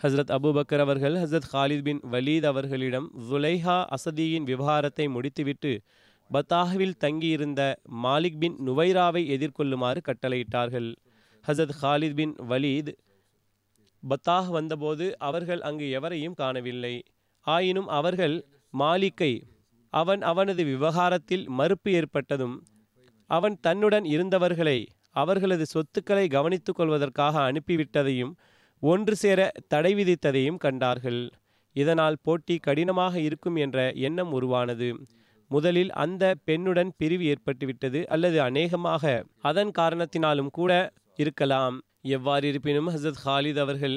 ஹசரத் 0.00 0.32
அபுபக்கர் 0.36 0.82
அவர்கள் 0.84 1.14
ஹசரத் 1.14 1.50
ஹாலித் 1.52 1.82
பின் 1.82 2.00
வலீத் 2.12 2.46
அவர்களிடம் 2.46 3.08
ஜுலைஹா 3.30 3.76
அசதியின் 3.96 4.48
விவகாரத்தை 4.50 5.06
முடித்துவிட்டு 5.08 5.72
பத்தாகவில் 6.30 6.96
தங்கியிருந்த 6.96 7.62
மாலிக் 8.04 8.38
பின் 8.38 8.56
நுவைராவை 8.66 9.22
எதிர்கொள்ளுமாறு 9.36 10.00
கட்டளையிட்டார்கள். 10.08 10.88
ஹசத் 11.46 11.74
ஹாலித் 11.82 12.14
பின் 12.14 12.32
வலீத் 12.48 12.92
பத்தாஹ் 14.02 14.48
வந்தபோது 14.48 15.18
அவர்கள் 15.18 15.60
அங்கு 15.60 15.90
எவரையும் 15.90 16.34
காணவில்லை. 16.34 17.02
ஆயினும் 17.40 17.86
அவர்கள் 17.88 18.46
மாலிக்கை 18.78 19.42
அவன் 19.92 20.22
அவனது 20.22 20.64
விவகாரத்தில் 20.64 21.48
மறுப்பு 21.48 21.92
ஏற்பட்டதும் 21.92 22.56
அவன் 23.30 23.56
தன்னுடன் 23.60 24.04
இருந்தவர்களை 24.04 24.86
அவர்களது 25.10 25.66
சொத்துக்களை 25.66 26.28
கவனித்துக் 26.28 26.74
கொள்வதற்காக 26.74 27.52
அனுப்பிவிட்டதையும் 27.52 28.32
ஒன்று 28.82 29.16
சேர 29.16 29.52
தடை 29.68 29.94
விதித்ததையும் 29.94 30.56
கண்டார்கள். 30.56 31.30
இதனால் 31.76 32.20
போட்டி 32.22 32.58
கடினமாக 32.58 33.20
இருக்கும் 33.20 33.56
என்ற 33.56 33.92
எண்ணம் 33.92 34.32
உருவானது. 34.32 35.06
முதலில் 35.50 35.92
அந்த 35.92 36.34
பெண்ணுடன் 36.46 36.90
பிரிவு 36.96 37.24
ஏற்பட்டுவிட்டது 37.32 38.04
அல்லது 38.06 38.42
அநேகமாக 38.42 39.24
அதன் 39.40 39.72
காரணத்தினாலும் 39.78 40.50
கூட 40.50 40.72
இருக்கலாம். 41.16 41.76
எவ்வாறு 42.16 42.44
இருப்பினும் 42.48 42.88
ஹசரத் 42.88 43.22
ஹாலித் 43.24 43.58
அவர்கள் 43.58 43.96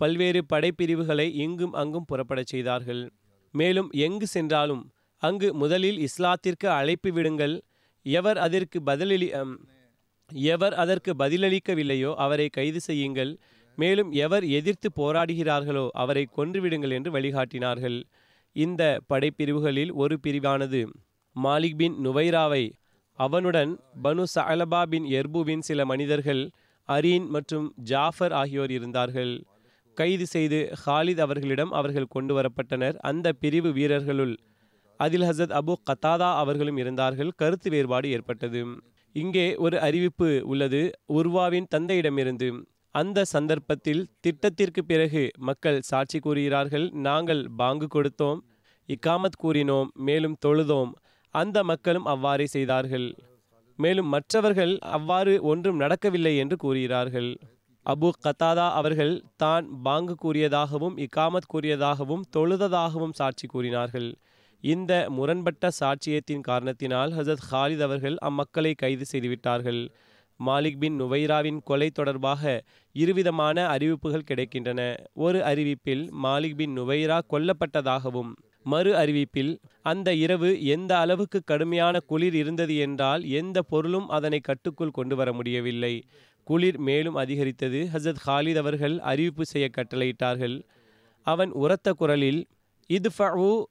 பல்வேறு 0.00 0.40
படைப்பிரிவுகளை 0.52 1.26
இங்கும் 1.44 1.72
அங்கும் 1.72 2.08
புறப்படச் 2.10 2.50
செய்தார்கள். 2.52 3.02
மேலும் 3.54 3.88
எங்கு 4.06 4.26
சென்றாலும் 4.26 4.82
அங்கு 5.22 5.48
முதலில் 5.54 5.98
இஸ்லாத்திற்கு 5.98 6.68
அழைப்பு 6.78 7.10
விடுங்கள். 7.12 7.54
எவர் 8.06 8.38
அதற்கு 8.38 8.78
பதிலளி 8.80 9.28
அம், 9.40 9.56
எவர் 10.50 10.74
அதற்கு 10.74 11.12
பதிலளிக்கவில்லையோ 11.14 12.12
அவரை 12.24 12.48
கைது 12.48 12.80
செய்யுங்கள். 12.80 13.32
மேலும் 13.78 14.10
எவர் 14.24 14.44
எதிர்த்து 14.58 14.88
போராடுகிறார்களோ 14.96 15.86
அவரை 16.02 16.24
கொன்றுவிடுங்கள் 16.36 16.92
என்று 16.92 17.10
வழிகாட்டினார்கள். 17.10 17.98
இந்த 18.56 18.82
படைப்பிரிவுகளில் 19.06 19.92
ஒரு 19.94 20.16
பிரிவானது 20.26 20.80
மாலிக் 21.36 21.76
பின் 21.76 21.94
நுவைராவை 22.06 22.64
அவனுடன் 23.18 23.80
பனு 24.04 24.24
சலபா 24.34 24.82
பின் 24.82 25.04
எர்புவின் 25.04 25.58
சில 25.58 25.84
மனிதர்கள் 25.84 26.50
அரீன் 26.88 27.26
மற்றும் 27.28 27.72
ஜாஃபர் 27.76 28.32
ஆகியோர் 28.32 28.70
இருந்தார்கள். 28.70 29.44
கைது 29.96 30.26
செய்து 30.26 30.72
ஹாலித் 30.86 31.20
அவர்களிடம் 31.20 31.72
அவர்கள் 31.72 32.06
கொண்டு 32.06 32.32
வரப்பட்டனர். 32.40 32.96
அந்த 33.00 33.32
பிரிவு 33.32 33.72
வீரர்களுள் 33.72 34.34
அதில் 35.00 35.20
ஹசத் 35.20 35.58
அபு 35.60 35.74
கத்தாதா 35.84 36.30
அவர்களும் 36.34 36.76
இருந்தார்கள். 36.76 37.30
கருத்து 37.36 37.70
வேறுபாடு 37.70 38.10
ஏற்பட்டது. 38.10 38.64
இங்கே 39.12 39.56
ஒரு 39.56 39.80
அறிவிப்பு 39.80 40.42
உள்ளது. 40.44 40.90
உர்வாவின் 41.06 41.66
தந்தையிடமிருந்து. 41.74 42.48
அந்த 42.94 43.24
சந்தர்ப்பத்தில் 43.24 44.08
திட்டத்திற்கு 44.20 44.84
பிறகு 44.84 45.30
மக்கள் 45.38 45.80
சாட்சி 45.80 46.18
கூறுகிறார்கள். 46.18 46.90
நாங்கள் 46.92 47.48
பாங்கு 47.56 47.86
கொடுத்தோம் 47.94 48.40
இக்காமத் 48.88 49.40
கூறினோம் 49.42 49.88
மேலும் 49.94 50.36
தொழுதோம் 50.46 50.92
அந்த 51.34 51.62
மக்களும் 51.62 52.04
அவ்வாறே 52.04 52.46
செய்தார்கள். 52.46 53.08
மேலும் 53.78 54.06
மற்றவர்கள் 54.06 54.78
அவ்வாறு 54.88 55.42
ஒன்றும் 55.42 55.76
நடக்கவில்லை 55.76 56.36
என்று 56.36 56.56
கூறுகிறார்கள். 56.56 57.30
அபு 57.86 58.10
கத்தாதா 58.24 58.70
அவர்கள் 58.70 59.22
தான் 59.36 59.82
பாங்கு 59.82 60.14
கூறியதாகவும் 60.24 60.96
இக்காமத் 60.96 61.50
கூறியதாகவும் 61.54 62.26
தொழுததாகவும் 62.36 63.12
சாட்சி 63.12 63.46
கூறினார்கள். 63.46 64.08
இந்த 64.64 65.06
முரண்பட்ட 65.10 65.70
சாட்சியத்தின் 65.80 66.40
காரணத்தினால் 66.40 67.12
ஹசத் 67.12 67.46
ஹாலித் 67.50 67.80
அவர்கள் 67.80 68.16
அம்மக்களை 68.24 68.74
கைது 68.74 69.04
செய்துவிட்டார்கள். 69.12 69.80
மாலிக் 70.40 70.78
பின் 70.78 71.00
நுவைராவின் 71.00 71.58
கொலை 71.64 71.90
தொடர்பாக 71.90 72.42
இருவிதமான 72.94 73.66
அறிவிப்புகள் 73.66 74.28
கிடைக்கின்றன. 74.30 74.80
ஒரு 75.16 75.38
அறிவிப்பில் 75.40 76.04
மாலிக் 76.24 76.54
பின் 76.54 76.78
நுவைரா 76.78 77.18
கொல்லப்பட்டதாகவும் 77.30 78.32
மறு 78.64 78.94
அறிவிப்பில் 78.94 79.58
அந்த 79.82 80.14
இரவு 80.14 80.64
எந்த 80.64 80.98
அளவுக்கு 80.98 81.42
கடுமையான 81.44 82.00
குளிர் 82.00 82.34
இருந்தது 82.34 82.76
என்றால் 82.76 83.24
எந்த 83.24 83.62
பொருளும் 83.62 84.08
அதனை 84.08 84.40
கட்டுக்குள் 84.40 84.90
கொண்டு 84.90 85.16
வர 85.16 85.32
முடியவில்லை. 85.32 86.02
குளிர் 86.44 86.78
மேலும் 86.78 87.14
அதிகரித்தது 87.14 87.88
ஹசரத் 87.94 88.22
ஹாலித் 88.26 88.56
அவர்கள் 88.56 88.98
அறிவிப்பு 88.98 89.44
செய்ய 89.44 89.70
கட்டளையிட்டார்கள். 89.76 90.62
அவன் 91.22 91.50
உரத்த 91.50 91.92
குரலில் 91.92 92.46
இது 92.86 93.10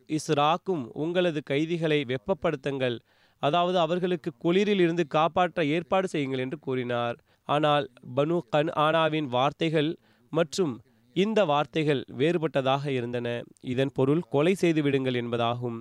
இஸ்ராக்கும் 0.07 0.83
உங்களது 0.93 1.43
கைதிகளை 1.43 2.05
வெப்பப்படுத்துங்கள். 2.05 2.99
அதாவது 3.39 3.79
அவர்களுக்கு 3.79 4.31
குளிரில் 4.43 4.79
இருந்து 4.79 5.07
காப்பாற்ற 5.07 5.65
ஏற்பாடு 5.65 6.07
செய்யுங்கள் 6.07 6.39
என்று 6.39 6.59
கூறினார். 6.59 7.17
ஆனால் 7.45 7.89
பனு 8.15 8.39
கன் 8.55 8.71
ஆனாவின் 8.75 9.25
வார்த்தைகள் 9.25 9.97
மற்றும் 10.29 10.81
இந்த 11.15 11.39
வார்த்தைகள் 11.51 12.01
வேறுபட்டதாக 12.19 12.83
இருந்தன. 12.97 13.27
இதன் 13.73 13.91
பொருள் 13.97 14.23
கொலை 14.33 14.53
செய்து 14.61 14.81
விடுங்கள் 14.85 15.17
என்பதாகும். 15.21 15.79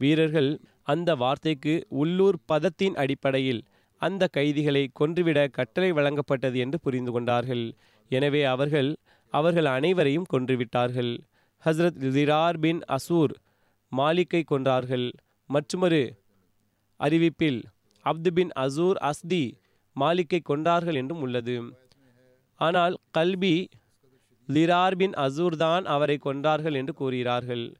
வீரர்கள் 0.00 0.50
அந்த 0.92 1.10
வார்த்தைக்கு 1.22 1.74
உள்ளூர் 2.00 2.38
பதத்தின் 2.52 2.96
அடிப்படையில் 3.02 3.62
அந்த 4.00 4.24
கைதிகளை 4.36 4.82
கொன்றுவிட 5.00 5.38
கட்டளை 5.56 5.90
வழங்கப்பட்டது 5.92 6.58
என்று 6.64 6.78
புரிந்து 6.84 7.12
கொண்டார்கள். 7.12 7.64
எனவே 8.10 8.42
அவர்கள் 8.52 8.90
அவர்கள் 9.34 9.68
அனைவரையும் 9.76 10.28
கொன்றுவிட்டார்கள். 10.32 11.12
ஹஸ்ரத் 11.64 11.98
ஜிரார் 12.16 12.58
பின் 12.64 12.80
அசூர் 12.96 13.34
மாலிக்கை 13.92 14.42
கொன்றார்கள். 14.52 15.08
மற்றொரு 15.50 16.02
அறிவிப்பில் 17.00 17.60
அப்து 18.04 18.30
பின் 18.36 18.52
அசூர் 18.64 18.98
அஸ்தி 19.10 19.42
மாலிக்கை 19.96 20.40
கொன்றார்கள் 20.50 20.98
என்றும் 21.00 21.22
உள்ளது. 21.26 21.56
ஆனால் 22.60 22.94
கல்பி 23.18 23.54
லிரார் 24.48 24.96
பின் 24.96 25.12
அசூர் 25.12 25.56
தான் 25.56 25.84
அவரை 25.84 26.18
கொன்றார்கள் 26.24 26.74
என்று 26.74 26.94
கூறுகிறார்கள். 26.94 27.74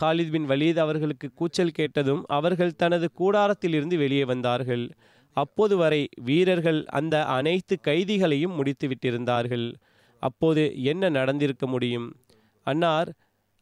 ஹாலித் 0.00 0.30
பின் 0.30 0.48
வலீத் 0.48 0.78
அவர்களுக்கு 0.78 1.30
கூச்சல் 1.34 1.70
கேட்டதும் 1.70 2.22
அவர்கள் 2.26 2.76
தனது 2.76 3.08
கூடாரத்திலிருந்து 3.18 3.96
வெளியே 3.96 4.24
வந்தார்கள். 4.24 4.90
அப்போது 5.36 5.76
வரை 5.76 6.08
வீரர்கள் 6.22 6.84
அந்த 6.84 7.24
அனைத்து 7.26 7.80
கைதிகளையும் 7.82 8.54
முடித்து 8.54 8.88
விட்டிருந்தார்கள். 8.88 9.74
அப்போது 10.18 10.82
என்ன 10.82 11.08
நடந்திருக்க 11.08 11.66
முடியும்? 11.66 12.08
அன்னார் 12.66 13.10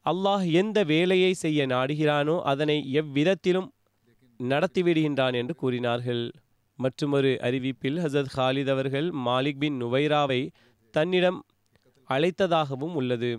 அல்லாஹ் 0.06 0.50
எந்த 0.52 0.84
வேலையை 0.84 1.32
செய்ய 1.34 1.66
நாடுகிறானோ 1.66 2.40
அதனை 2.42 2.90
எவ்விதத்திலும் 2.92 3.68
நடத்திவிடுகின்றான் 4.40 5.34
என்று 5.34 5.54
கூறினார்கள். 5.54 6.30
மற்றொரு 6.78 7.38
அறிவிப்பில் 7.42 7.98
ஹசத் 7.98 8.32
ஹாலித் 8.37 8.70
அவர்கள் 8.70 9.08
மாலிக் 9.26 9.58
பின் 9.58 9.82
நுவைராவை 9.82 10.40
தன்னிடம் 10.94 11.40
அழைத்ததாகவும் 12.10 12.94
உள்ளது. 12.94 13.32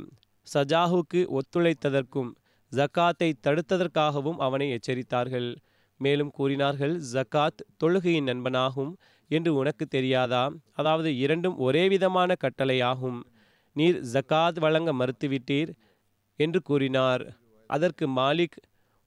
சஜாஹுக்கு 0.47 1.39
ஒத்துழைத்ததற்கும் 1.39 2.31
ஜக்காத்தை 2.71 3.33
தடுத்ததற்காகவும் 3.47 4.35
அவனை 4.37 4.67
எச்சரித்தார்கள். 4.71 5.55
மேலும் 5.97 6.31
கூறினார்கள் 6.31 7.01
ஜக்காத் 7.13 7.61
தொழுகையின் 7.83 8.27
நண்பனாகும் 8.27 8.93
என்று 9.27 9.55
உனக்கு 9.55 9.85
தெரியாதா? 9.85 10.51
அதாவது 10.71 11.17
இரண்டும் 11.17 11.57
ஒரே 11.57 11.87
விதமான 11.87 12.35
கட்டளையாகும். 12.43 13.19
நீர் 13.75 13.99
ஜக்காத் 14.13 14.59
வழங்க 14.59 14.93
மறுத்துவிட்டீர் 14.93 15.71
என்று 16.35 16.61
கூறினார். 16.61 17.23
அதற்கு 17.67 18.07
மாலிக் 18.07 18.57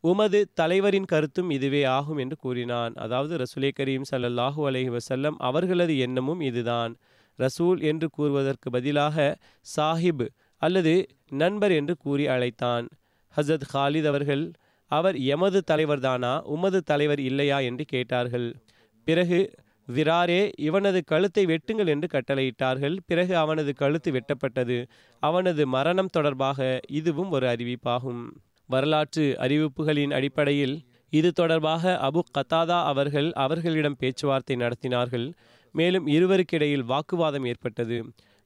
உமது 0.01 0.49
தலைவரின் 0.55 1.05
கருத்தும் 1.05 1.51
இதுவே 1.51 1.85
ஆகும் 1.85 2.17
என்று 2.17 2.37
கூறினான். 2.37 2.95
அதாவது 2.95 3.37
ரசுலே 3.37 3.71
கரீம் 3.79 4.09
சல்லல்லாஹூ 4.11 4.61
அலஹி 4.71 4.97
வசல்லம் 4.97 5.37
அவர்களது 5.39 5.99
எண்ணமும் 5.99 6.41
இதுதான். 6.41 6.97
ரசூல் 7.39 7.81
என்று 7.81 8.11
கூறுவதற்கு 8.11 8.71
பதிலாக 8.71 9.37
சாஹிப் 9.77 10.29
அல்லது 10.57 11.07
நண்பர் 11.31 11.73
என்று 11.73 11.97
கூறி 11.97 12.27
அழைத்தான். 12.27 12.89
ஹசத் 13.37 13.61
ஹாலித் 13.75 14.07
அவர்கள் 14.07 14.51
அவர் 14.87 15.19
எமது 15.19 15.63
தலைவர்தானா? 15.71 16.41
உமது 16.41 16.83
தலைவர் 16.83 17.19
இல்லையா? 17.19 17.59
என்று 17.59 17.85
கேட்டார்கள். 17.85 18.57
பிறகு 19.05 19.53
விராரே 19.95 20.53
இவனது 20.59 21.05
கழுத்தை 21.05 21.47
வெட்டுங்கள் 21.47 21.87
என்று 21.87 22.09
கட்டளையிட்டார்கள். 22.13 22.97
பிறகு 23.07 23.37
அவனது 23.37 23.75
கழுத்து 23.75 24.13
வெட்டப்பட்டது. 24.13 24.87
அவனது 25.21 25.67
மரணம் 25.67 26.07
தொடர்பாக 26.07 26.81
இதுவும் 26.89 27.31
ஒரு 27.31 27.47
அறிவிப்பாகும். 27.47 28.25
வரலாற்று 28.67 29.37
அறிவிப்புகளின் 29.39 30.13
அடிப்படையில் 30.13 30.85
இது 31.09 31.33
தொடர்பாக 31.33 31.99
அபு 32.03 32.21
கத்தாதா 32.39 32.85
அவர்கள் 32.85 33.33
அவர்களிடம் 33.33 33.97
பேச்சுவார்த்தை 33.97 34.57
நடத்தினார்கள். 34.57 35.33
மேலும் 35.79 36.07
இருவருக்கிடையில் 36.07 36.89
வாக்குவாதம் 36.93 37.47
ஏற்பட்டது. 37.47 37.99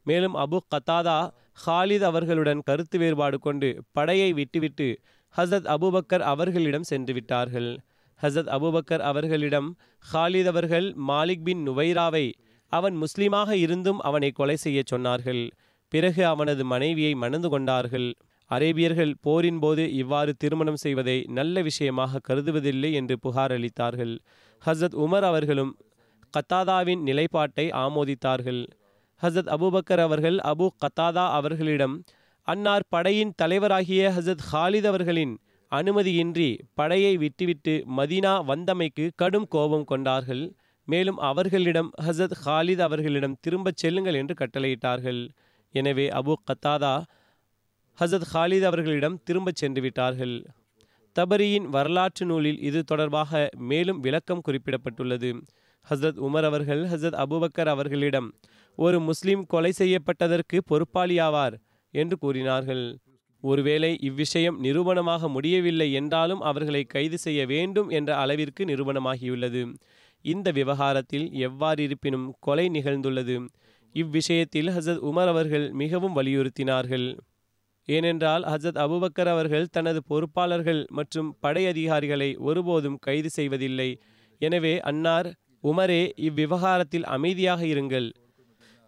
மேலும் 0.06 0.36
அபு 0.36 0.58
கத்தாதா 0.72 1.18
ஹாலித் 1.64 2.06
அவர்களுடன் 2.10 2.62
கருத்து 2.68 2.96
வேறுபாடு 2.98 3.38
கொண்டு 3.38 3.68
படையை 3.92 4.30
விட்டுவிட்டு 4.32 4.88
ஹசத் 5.34 5.68
அபுபக்கர் 5.74 6.24
அவர்களிடம் 6.32 6.86
சென்று 6.90 7.12
விட்டார்கள். 7.12 7.70
ஹசத் 8.20 8.50
அபுபக்கர் 8.56 9.04
அவர்களிடம் 9.10 9.68
ஹாலித் 10.12 10.50
அவர்கள் 10.52 10.86
மாலிக் 11.08 11.44
பின் 11.44 11.62
நுவைராவை 11.68 12.26
அவன் 12.72 12.96
முஸ்லீமாக 13.02 13.50
இருந்தும் 13.64 14.00
அவனை 14.08 14.30
கொலை 14.30 14.56
செய்ய 14.56 14.82
சொன்னார்கள். 14.90 15.42
பிறகு 15.92 16.22
அவனது 16.26 16.62
மனைவியை 16.64 17.12
மணந்து 17.14 17.48
கொண்டார்கள். 17.48 18.08
அரேபியர்கள் 18.50 19.12
போரின் 19.20 19.58
போது 19.58 19.82
இவ்வாறு 19.92 20.32
திருமணம் 20.34 20.80
செய்வதை 20.84 21.16
நல்ல 21.28 21.62
விஷயமாக 21.62 22.20
கருதுவதில்லை 22.28 22.90
என்று 22.92 23.14
புகார் 23.18 23.52
அளித்தார்கள். 23.52 24.14
ஹசரத் 24.62 24.96
உமர் 25.04 25.26
அவர்களும் 25.30 25.72
கத்தாதாவின் 26.36 27.02
நிலைப்பாட்டை 27.02 27.68
ஆமோதித்தார்கள். 27.68 28.62
ஹசத் 29.22 29.50
அபுபக்கர் 29.56 30.00
அவர்கள் 30.00 30.36
அபு 30.36 30.68
கத்தாதா 30.82 31.24
அவர்களிடம் 31.30 32.04
அன்னார் 32.42 32.86
படையின் 32.88 33.32
தலைவராகிய 33.42 34.02
ஹசத் 34.16 34.44
ஹாலித் 34.52 34.86
அவர்களின் 34.86 35.38
அனுமதியின்றி 35.72 36.58
படையை 36.74 37.16
விட்டுவிட்டு 37.16 37.84
மதீனா 37.96 38.32
வந்தமைக்கு 38.50 39.10
கடும் 39.14 39.48
கோபம் 39.48 39.84
கொண்டார்கள். 39.84 40.54
மேலும் 40.88 41.18
அவர்களிடம் 41.18 41.90
ஹசத் 42.02 42.36
ஹாலித் 42.44 42.80
அவர்களிடம் 42.80 43.36
திரும்பச் 43.40 43.76
செல்லுங்கள் 43.76 44.14
என்று 44.14 44.34
கட்டளையிட்டார்கள். 44.34 45.28
எனவே 45.74 46.08
அபு 46.08 46.34
கத்தாதா 46.46 47.02
ஹசத் 47.98 48.28
ஹாலித் 48.34 48.62
அவர்களிடம் 48.62 49.22
திரும்பச் 49.22 49.54
சென்று 49.54 49.80
விட்டார்கள். 49.80 50.44
தபரியின் 51.16 51.66
வரலாற்று 51.68 52.26
நூலில் 52.26 52.60
இது 52.60 52.84
தொடர்பாக 52.84 53.48
மேலும் 53.56 54.00
விளக்கம் 54.00 54.42
குறிப்பிடப்பட்டுள்ளது. 54.48 55.30
ஹஸ்ரத் 55.88 56.20
உமர் 56.26 56.42
அவர்கள் 56.42 56.82
ஹசரத் 56.84 57.20
அபுபக்கர் 57.22 57.70
அவர்களிடம் 57.74 58.28
ஒரு 58.78 59.00
முஸ்லிம் 59.00 59.46
கொலை 59.46 59.72
செய்யப்பட்டதற்கு 59.78 60.58
பொறுப்பாளியாவார் 60.70 61.54
என்று 61.94 62.16
கூறினார்கள். 62.18 62.84
ஒருவேளை 63.42 63.90
இவ்விஷயம் 64.02 64.58
நிரூபணமாக 64.62 65.28
முடியவில்லை 65.28 65.92
என்றாலும் 65.92 66.40
அவர்களை 66.40 66.84
கைது 66.84 67.18
செய்ய 67.18 67.46
வேண்டும் 67.46 67.88
என்ற 67.88 68.10
அளவிற்கு 68.16 68.64
நிரூபணமாகியுள்ளது. 68.64 69.62
இந்த 70.24 70.50
விவகாரத்தில் 70.50 71.26
எவ்வாறிருப்பினும் 71.48 72.26
கொலை 72.40 72.66
நிகழ்ந்துள்ளது. 72.68 73.36
இவ்விஷயத்தில் 73.94 74.70
ஹசத் 74.76 75.02
உமர் 75.10 75.30
அவர்கள் 75.32 75.66
மிகவும் 75.72 76.16
வலியுறுத்தினார்கள். 76.16 77.06
ஏனென்றால் 77.88 78.42
ஹசத் 78.42 78.80
அபுபக்கர் 78.84 79.30
அவர்கள் 79.34 79.70
தனது 79.70 80.00
பொறுப்பாளர்கள் 80.10 80.82
மற்றும் 80.88 81.36
படை 81.40 81.66
அதிகாரிகளை 81.66 82.36
ஒருபோதும் 82.48 82.98
கைது 82.98 83.30
செய்வதில்லை. 83.30 83.90
எனவே 84.40 84.74
அன்னார் 84.80 85.28
உமரே 85.62 86.12
இவ்விவகாரத்தில் 86.16 87.02
அமைதியாக 87.02 87.64
இருங்கள். 87.64 88.12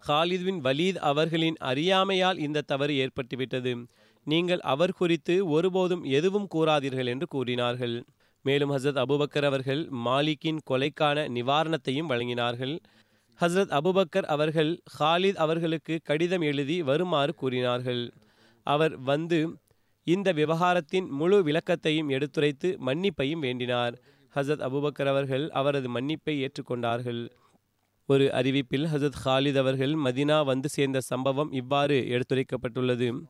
ஹாலித் 0.07 0.43
பின் 0.43 0.61
வலீத் 0.61 0.95
அவர்களின் 0.95 1.55
அறியாமையால் 1.59 2.37
இந்த 2.37 2.61
தவறு 2.61 2.93
ஏற்பட்டுவிட்டது. 2.93 3.85
நீங்கள் 4.23 4.59
அவர் 4.59 4.91
குறித்து 4.91 5.47
ஒருபோதும் 5.47 6.03
எதுவும் 6.03 6.47
கூறாதீர்கள் 6.55 7.05
என்று 7.05 7.27
கூறினார்கள். 7.27 8.03
மேலும் 8.41 8.71
ஹசரத் 8.71 9.01
அபுபக்கர் 9.03 9.45
அவர்கள் 9.45 9.89
மாலிக்கின் 9.89 10.59
கொலைக்கான 10.69 11.27
நிவாரணத்தையும் 11.27 12.09
வழங்கினார்கள். 12.09 12.79
ஹசரத் 13.39 13.77
அபுபக்கர் 13.79 14.25
அவர்கள் 14.25 14.81
ஹாலித் 14.99 15.35
அவர்களுக்கு 15.35 15.99
கடிதம் 16.03 16.41
எழுதி 16.41 16.81
வருமாறு 16.81 17.35
கூறினார்கள். 17.35 18.13
அவர் 18.63 18.97
வந்து 18.97 19.57
இந்த 20.03 20.31
விவகாரத்தின் 20.31 21.09
முழு 21.09 21.43
விளக்கத்தையும் 21.43 22.09
எடுத்துரைத்து 22.09 22.77
மன்னிப்பையும் 22.85 23.39
வேண்டினார். 23.39 23.93
ஹசத் 24.35 24.63
அபுபக்கர் 24.67 25.05
அவர்கள் 25.05 25.49
அவரது 25.49 25.89
மன்னிப்பை 25.89 26.33
ஏற்றுக்கொண்டார்கள். 26.45 27.29
ஒரு 28.09 28.29
அறிவிப்பில் 28.33 28.87
ஹசத் 28.93 29.19
ஹாலித் 29.25 29.57
அவர்கள் 29.57 29.93
மதினா 29.93 30.45
வந்து 30.45 30.69
சேர்ந்த 30.69 30.99
சம்பவம் 30.99 31.51
இவ்வாறு 31.51 31.97
எடுத்துரைக்கப்பட்டுள்ளது. 32.09 33.21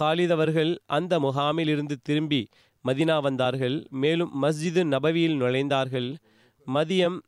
ஹாலித் 0.00 0.30
அவர்கள் 0.30 0.78
அந்த 0.86 1.20
முகாமில் 1.20 1.68
இருந்து 1.68 1.96
திரும்பி 2.02 2.48
மதினா 2.84 3.22
வந்தார்கள். 3.22 3.86
மேலும் 3.90 4.42
மஸ்ஜிது 4.42 4.84
நபவியில் 4.84 5.40
நுழைந்தார்கள். 5.40 6.16
மதியம் 6.66 7.18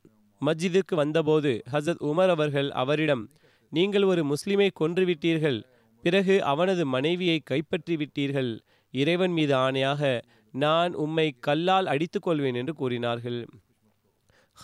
மஸ்ஜிதுக்கு 0.40 0.94
வந்தபோது 0.94 1.62
ஹசத் 1.72 2.02
உமர் 2.02 2.28
அவர்கள் 2.28 2.70
அவரிடம் 2.70 3.30
நீங்கள் 3.72 4.02
ஒரு 4.02 4.24
முஸ்லிமை 4.24 4.70
கொன்றுவிட்டீர்கள். 4.80 5.62
பிறகு 6.02 6.44
அவனது 6.44 6.86
மனைவியை 6.86 7.40
கைப்பற்றி 7.40 7.96
விட்டீர்கள் 7.96 8.60
இறைவன் 8.90 9.30
மீது 9.30 9.54
ஆணையாக 9.56 10.22
நான் 10.52 10.94
உம்மை 10.94 11.34
கல்லால் 11.40 11.86
அடித்துக் 11.86 12.22
கொள்வேன் 12.22 12.54
என்று 12.54 12.74
கூறினார்கள். 12.74 13.46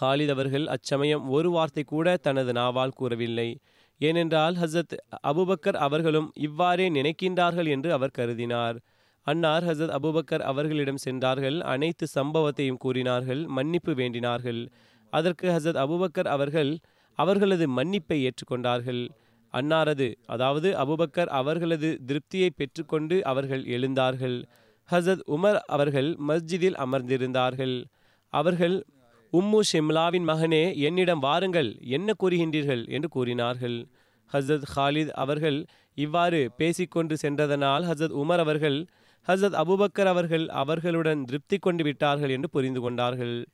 ஹாலித் 0.01 0.29
அவர்கள் 0.29 0.67
அச்சமயம் 0.67 1.29
ஒரு 1.29 1.51
வார்த்தை 1.51 1.83
கூட 1.85 2.17
தனது 2.17 2.53
நாவால் 2.53 2.95
கூறவில்லை. 2.95 3.59
ஏனென்றால் 3.99 4.55
ஹசரத் 4.55 4.97
அபுபக்கர் 5.27 5.77
அவர்களும் 5.77 6.33
இவ்வாறே 6.35 6.89
நினைக்கின்றார்கள் 6.89 7.69
என்று 7.69 7.93
அவர் 7.93 8.11
கருதினார். 8.19 8.77
அன்னார் 9.23 9.65
ஹசரத் 9.65 9.95
அபுபக்கர் 9.99 10.41
அவர்களிடம் 10.41 10.97
சென்றார்கள். 10.97 11.61
அனைத்து 11.61 12.07
சம்பவத்தையும் 12.15 12.77
கூறினார்கள். 12.77 13.47
மன்னிப்பு 13.47 13.93
வேண்டினார்கள். 13.93 14.69
அதற்கு 15.11 15.49
ஹசரத் 15.49 15.81
அபுபக்கர் 15.85 16.29
அவர்கள் 16.29 16.79
அவர்களது 17.15 17.69
மன்னிப்பை 17.69 18.29
ஏற்றுக்கொண்டார்கள். 18.29 19.09
அன்னாரது 19.53 20.15
அதாவது 20.27 20.73
அபுபக்கர் 20.73 21.27
அவர்களது 21.27 22.01
திருப்தியை 22.07 22.51
பெற்றுக்கொண்டு 22.57 23.25
அவர்கள் 23.25 23.65
எழுந்தார்கள். 23.65 24.45
ஹசத் 24.91 25.21
உமர் 25.27 25.59
அவர்கள் 25.67 26.17
மஸ்ஜிதில் 26.29 26.75
அமர்ந்திருந்தார்கள். 26.75 27.85
அவர்கள் 28.29 28.87
உம்மு 29.33 29.61
ஷிம்லாவின் 29.73 30.27
மகனே 30.27 30.77
என்னிடம் 30.77 31.19
வாருங்கள் 31.19 31.79
என்ன 31.81 32.13
கூறுகின்றீர்கள்? 32.23 32.89
என்று 32.89 33.09
கூறினார்கள். 33.09 33.87
ஹசரத் 34.33 34.63
ஹாலித் 34.77 35.09
அவர்கள் 35.09 35.65
இவ்வாறு 35.95 36.53
பேசிக்கொண்டு 36.57 37.17
சென்றதனால் 37.17 37.85
ஹசரத் 37.85 38.17
உமர் 38.17 38.39
அவர்கள் 38.39 38.87
ஹசரத் 39.29 39.59
அபுபக்கர் 39.65 40.05
அவர்கள் 40.05 40.49
அவர்களுடன் 40.49 41.25
திருப்தி 41.25 41.59
கொண்டு 41.59 41.85
விட்டார்கள் 41.85 42.31
என்று 42.31 42.51
புரிந்து 42.51 42.81
கொண்டார்கள். 42.81 43.47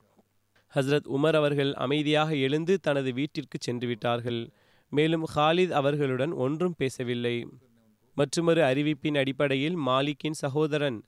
ஹசரத் 0.75 1.09
உமர் 1.15 1.37
அவர்கள் 1.37 1.75
அமைதியாக 1.75 2.35
எழுந்து 2.35 2.81
தனது 2.81 3.13
வீட்டிற்கு 3.13 3.59
சென்று 3.61 3.87
விட்டார்கள். 3.87 4.51
மேலும் 4.89 5.27
ஹாலித் 5.35 5.71
அவர்களுடன் 5.71 6.33
ஒன்றும் 6.33 6.75
பேசவில்லை. 6.77 7.49
மற்றுமொரு 8.15 8.63
அறிவிப்பின் 8.63 9.19
அடிப்படையில் 9.19 9.77
மாலிக்கின் 9.77 10.31
சகோதரன் 10.31 11.03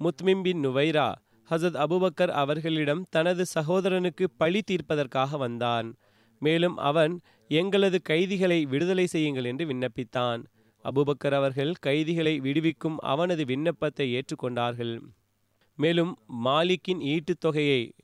முத்மிம் 0.00 0.40
பின் 0.40 0.66
நுவைரா 0.66 1.14
ஹசத் 1.50 1.76
அபுபக்கர் 1.76 2.28
அவர்களிடம் 2.28 3.06
தனது 3.10 3.44
சகோதரனுக்கு 3.54 4.26
பழி 4.36 4.62
தீர்ப்பதற்காக 4.70 5.36
வந்தான். 5.36 5.96
மேலும் 6.38 6.76
அவன் 6.76 7.20
எங்களது 7.48 8.02
கைதிகளை 8.02 8.64
விடுதலை 8.64 9.06
செய்யுங்கள் 9.06 9.44
என்று 9.44 9.66
விண்ணப்பித்தான். 9.66 10.44
அபுபக்கர் 10.84 11.34
அவர்கள் 11.34 11.72
கைதிகளை 11.72 12.40
விடுவிக்கும் 12.40 12.98
அவனது 12.98 13.44
விண்ணப்பத்தை 13.44 14.14
ஏற்றுக்கொண்டார்கள். 14.14 15.00
மேலும் 15.76 16.18
மாலிக்கின் 16.44 17.00
ஈட்டுத் 17.00 17.40
தொகையை 17.40 17.94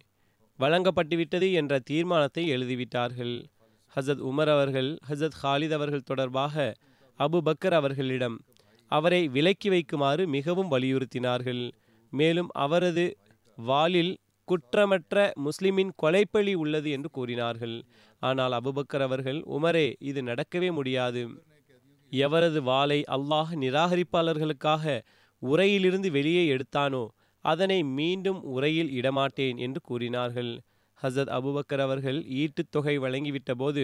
வழங்கப்பட்டுவிட்டது 0.59 1.53
என்ற 1.53 1.79
தீர்மானத்தை 1.79 2.51
எழுதிவிட்டார்கள். 2.51 3.45
ஹசத் 3.97 4.23
உமர் 4.23 4.49
அவர்கள் 4.49 4.99
ஹசத் 5.09 5.39
ஹாலித் 5.43 5.73
அவர்கள் 5.73 6.03
தொடர்பாக 6.03 6.75
அபு 7.19 7.41
பக்கர் 7.45 7.75
அவர்களிடம் 7.75 8.41
அவரை 8.87 9.29
விலக்கி 9.29 9.69
வைக்குமாறு 9.69 10.27
மிகவும் 10.27 10.71
வலியுறுத்தினார்கள். 10.71 11.73
மேலும் 12.19 12.51
அவரது 12.65 13.05
வாளில் 13.59 14.13
குற்றமற்ற 14.49 15.17
முஸ்லிமின் 15.45 15.93
கொலைப்பழி 16.03 16.55
உள்ளது 16.55 16.89
என்று 16.91 17.11
கூறினார்கள். 17.11 17.77
ஆனால் 18.23 18.55
அபுபக்கர் 18.59 19.05
அவர்கள் 19.07 19.41
உமரே 19.57 19.87
இது 20.01 20.21
நடக்கவே 20.23 20.69
முடியாது. 20.73 21.23
எவரது 22.13 22.61
வாளை 22.63 22.99
அல்லாஹ் 23.17 23.53
நிராகரிப்பாளர்களுக்காக 23.63 24.85
உரையிலிருந்து 25.43 26.09
வெளியே 26.11 26.43
எடுத்தானோ 26.57 27.05
அதனை 27.45 27.79
மீண்டும் 27.99 28.41
உரையில் 28.55 28.91
இடமாட்டேன் 29.01 29.59
என்று 29.59 29.81
கூறினார்கள். 29.81 30.53
ஹசத் 31.03 31.33
அபுபக்கர் 31.39 31.83
அவர்கள் 31.87 32.19
ஈட்டுத் 32.43 32.71
தொகை 32.71 32.95
வழங்கிவிட்ட 32.99 33.53
போது 33.55 33.83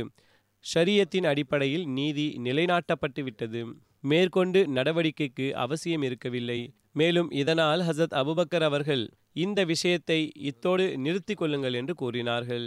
ஷரியத்தின் 0.65 1.27
அடிப்படையில் 1.27 1.85
நீதி 1.89 2.27
நிலைநாட்டப்பட்டு 2.45 3.23
விட்டது 3.23 3.61
மேற்கொண்டு 4.05 4.61
நடவடிக்கைக்கு 4.75 5.47
அவசியம் 5.65 6.03
இருக்கவில்லை. 6.03 6.61
மேலும் 6.97 7.31
இதனால் 7.31 7.81
ஹசரத் 7.81 8.17
அபுபக்கர் 8.21 8.63
அவர்கள் 8.63 9.05
இந்த 9.33 9.61
விஷயத்தை 9.65 10.21
இத்தோடு 10.51 10.85
நிறுத்தி 10.99 11.35
கொள்ளுங்கள் 11.35 11.75
என்று 11.75 11.95
கூறினார்கள். 11.95 12.67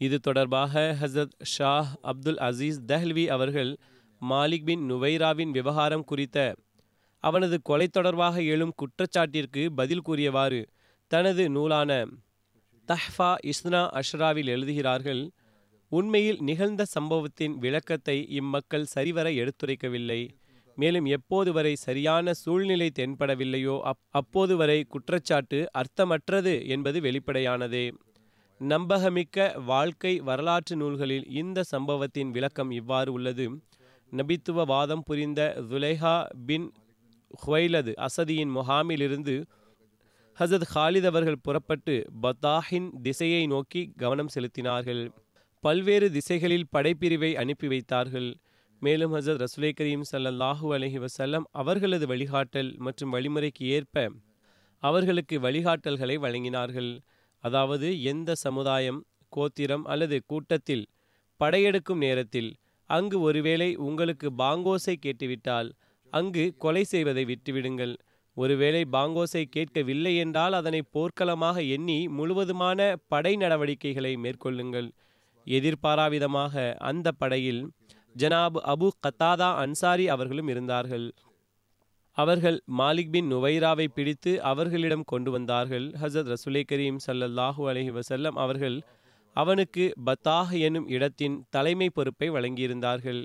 இது 0.00 0.16
தொடர்பாக 0.18 0.96
ஹசரத் 1.00 1.36
ஷாஹ் 1.52 1.90
அப்துல் 2.02 2.40
அசீஸ் 2.48 2.78
தஹ்ல்வி 2.86 3.24
அவர்கள் 3.26 3.72
மாலிக் 4.20 4.64
பின் 4.64 4.84
நுவைராவின் 4.90 5.50
விவகாரம் 5.50 6.04
குறித்த 6.04 6.38
அவனது 7.24 7.56
கொலை 7.62 7.88
தொடர்பாக 7.88 8.42
எழும் 8.42 8.76
குற்றச்சாட்டிற்கு 8.80 9.62
பதில் 9.70 10.02
கூறியவாறு 10.02 10.60
தனது 11.10 11.44
நூலான 11.50 11.92
தஹ்ஃபா 12.88 13.30
இஸ்னா 13.50 13.82
அஷ்ராவில் 14.00 14.50
எழுதுகிறார்கள் 14.54 15.22
உண்மையில் 15.92 16.40
நிகழ்ந்த 16.40 16.82
சம்பவத்தின் 16.84 17.54
விளக்கத்தை 17.58 18.16
இம்மக்கள் 18.30 18.90
சரிவர 18.94 19.26
எடுத்துரைக்கவில்லை. 19.42 20.20
மேலும் 20.78 21.06
எப்போது 21.06 21.50
வரை 21.52 21.74
சரியான 21.76 22.34
சூழ்நிலை 22.34 22.88
தென்படவில்லையோ 22.98 23.76
அப் 23.82 24.02
அப்போது 24.10 24.54
வரை 24.56 24.84
குற்றச்சாட்டு 24.84 25.58
அர்த்தமற்றது 25.72 26.54
என்பது 26.66 26.98
வெளிப்படையானதே. 27.00 27.86
நம்பகமிக்க 28.60 29.38
வாழ்க்கை 29.64 30.12
வரலாற்று 30.20 30.76
நூல்களில் 30.76 31.26
இந்த 31.32 31.62
சம்பவத்தின் 31.62 32.30
விளக்கம் 32.30 32.70
இவ்வாறு 32.70 33.12
உள்ளது. 33.12 33.46
நபித்துவ 34.12 34.64
வாதம் 34.66 35.02
புரிந்த 35.02 35.40
துலைஹா 35.70 36.14
பின் 36.46 36.66
ஹுவைலது 37.42 37.92
அசதியின் 38.06 38.52
முகாமிலிருந்து 38.56 39.34
ஹசத் 40.38 40.68
ஹாலித் 40.74 41.08
அவர்கள் 41.10 41.42
புறப்பட்டு 41.42 41.94
பத்தாஹின் 42.22 42.88
திசையை 43.02 43.42
நோக்கி 43.46 43.82
கவனம் 43.96 44.32
செலுத்தினார்கள். 44.34 45.02
பல்வேறு 45.64 46.08
திசைகளில் 46.10 46.70
படைப்பிரிவை 46.76 47.30
அனுப்பி 47.34 47.68
வைத்தார்கள். 47.68 48.28
மேலும் 48.82 49.12
ஹசரத் 49.14 49.42
ரசுலை 49.42 49.70
கரீம் 49.78 50.02
சல்லல்லாஹூ 50.10 50.66
அலஹி 50.74 50.98
வசல்லம் 51.04 51.46
அவர்களது 51.60 52.06
வழிகாட்டல் 52.06 52.68
மற்றும் 52.86 53.12
வழிமுறைக்கு 53.14 53.64
ஏற்ப 53.76 53.96
அவர்களுக்கு 54.82 55.36
வழிகாட்டல்களை 55.46 56.16
வழங்கினார்கள். 56.24 56.90
அதாவது 57.44 57.88
எந்த 58.02 58.30
சமுதாயம் 58.44 59.00
கோத்திரம் 59.28 59.84
அல்லது 59.84 60.16
கூட்டத்தில் 60.32 60.84
படையெடுக்கும் 61.40 62.02
நேரத்தில் 62.04 62.50
அங்கு 62.90 63.18
ஒருவேளை 63.20 63.68
உங்களுக்கு 63.86 64.28
பாங்கோசை 64.42 64.94
கேட்டுவிட்டால் 65.06 65.70
அங்கு 66.12 66.44
கொலை 66.56 66.84
செய்வதை 66.84 67.24
விட்டுவிடுங்கள். 67.24 67.94
ஒருவேளை 68.36 68.82
பாங்கோசை 68.92 69.44
கேட்கவில்லை 69.56 70.12
என்றால் 70.16 70.52
அதனை 70.52 70.82
போர்க்களமாக 70.96 71.58
எண்ணி 71.76 71.98
முழுவதுமான 72.18 72.78
படை 73.08 73.34
நடவடிக்கைகளை 73.36 74.12
மேற்கொள்ளுங்கள். 74.26 74.88
எதிர்பாராவிதமாக 75.46 76.54
அந்த 76.90 77.08
படையில் 77.22 77.62
ஜனாப் 78.20 78.58
அபு 78.72 78.88
கத்தாதா 79.04 79.48
அன்சாரி 79.54 80.08
அவர்களும் 80.08 80.48
இருந்தார்கள். 80.48 81.12
அவர்கள் 82.12 82.62
மாலிக் 82.78 83.10
பின் 83.10 83.32
நுவைராவை 83.32 83.86
பிடித்து 83.94 84.42
அவர்களிடம் 84.42 85.04
கொண்டு 85.04 85.30
வந்தார்கள். 85.30 85.86
ஹசரத் 86.02 86.30
ரசுலை 86.32 86.62
கரீம் 86.72 86.96
சல்லல்லாஹூ 87.06 87.62
அலஹி 87.70 87.92
வசல்லம் 87.98 88.36
அவர்கள் 88.36 88.78
அவனுக்கு 89.32 89.84
பத்தாஹ் 90.06 90.52
எனும் 90.58 90.88
இடத்தின் 90.88 91.36
தலைமை 91.50 91.90
பொறுப்பை 91.90 92.30
வழங்கியிருந்தார்கள். 92.30 93.20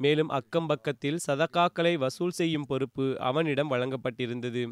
மேலும் 0.00 0.28
அக்கம் 0.28 0.66
பக்கத்தில் 0.66 1.18
சதக்காக்களை 1.26 1.94
வசூல் 1.94 2.30
செய்யும் 2.30 2.66
பொறுப்பு 2.66 3.06
அவனிடம் 3.20 3.70
வழங்கப்பட்டிருந்தது. 3.70 4.62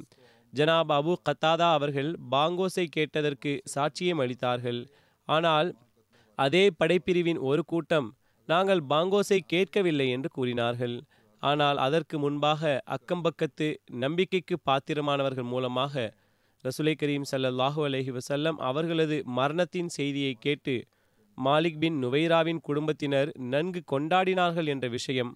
ஜனாப் 0.52 0.92
அபு 0.98 1.12
கத்தாதா 1.28 1.68
அவர்கள் 1.72 2.10
பாங்கோஸை 2.30 2.86
கேட்டதற்கு 2.90 3.52
சாட்சியம் 3.74 4.22
அளித்தார்கள். 4.24 4.80
ஆனால் 5.28 5.68
அதே 6.38 6.64
படைப்பிரிவின் 6.78 7.38
ஒரு 7.38 7.64
கூட்டம் 7.64 8.08
நாங்கள் 8.52 8.82
பாங்கோஸை 8.92 9.40
கேட்கவில்லை 9.52 10.06
என்று 10.16 10.28
கூறினார்கள். 10.36 10.96
ஆனால் 11.42 11.78
அதற்கு 11.86 12.16
முன்பாக 12.24 12.70
அக்கம்பக்கத்து 12.96 13.68
நம்பிக்கைக்கு 14.02 14.56
பாத்திரமானவர்கள் 14.68 15.48
மூலமாக 15.52 15.94
ரசுலை 16.64 16.94
கரீம் 17.02 17.28
சல்லாஹூ 17.30 17.80
அலஹி 17.88 18.12
வசல்லம் 18.16 18.58
அவர்களது 18.68 19.16
மரணத்தின் 19.38 19.92
செய்தியை 19.98 20.32
கேட்டு 20.44 20.74
மாலிக் 21.38 21.78
பின் 21.82 21.96
நுவைராவின் 22.02 22.60
குடும்பத்தினர் 22.66 23.30
நன்கு 23.52 23.80
கொண்டாடினார்கள் 23.92 24.68
என்ற 24.72 24.86
விஷயம் 24.96 25.30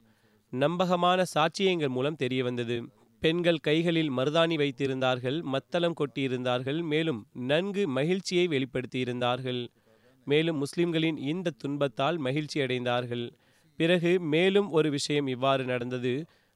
நம்பகமான 0.53 1.21
சாட்சியங்கள் 1.35 1.93
மூலம் 1.97 2.19
தெரிய 2.23 2.41
வந்தது. 2.49 2.77
பெண்கள் 3.23 3.65
கைகளில் 3.69 4.11
மருதாணி 4.19 4.57
வைத்திருந்தார்கள் 4.63 5.39
மத்தளம் 5.53 5.97
கொட்டியிருந்தார்கள் 6.01 6.81
மேலும் 6.93 7.21
நன்கு 7.51 7.85
மகிழ்ச்சியை 7.97 8.45
வெளிப்படுத்தியிருந்தார்கள். 8.55 9.63
மேலும் 10.25 10.57
முஸ்லிம்களின் 10.57 11.19
இந்த 11.33 11.55
துன்பத்தால் 11.63 12.19
மகிழ்ச்சி 12.19 12.59
அடைந்தார்கள் 12.61 13.25
பிறகு 13.79 14.11
மேலும் 14.33 14.69
ஒரு 14.71 14.89
விஷயம் 14.91 15.29
இவ்வாறு 15.35 15.65
நடந்தது. 15.65 16.15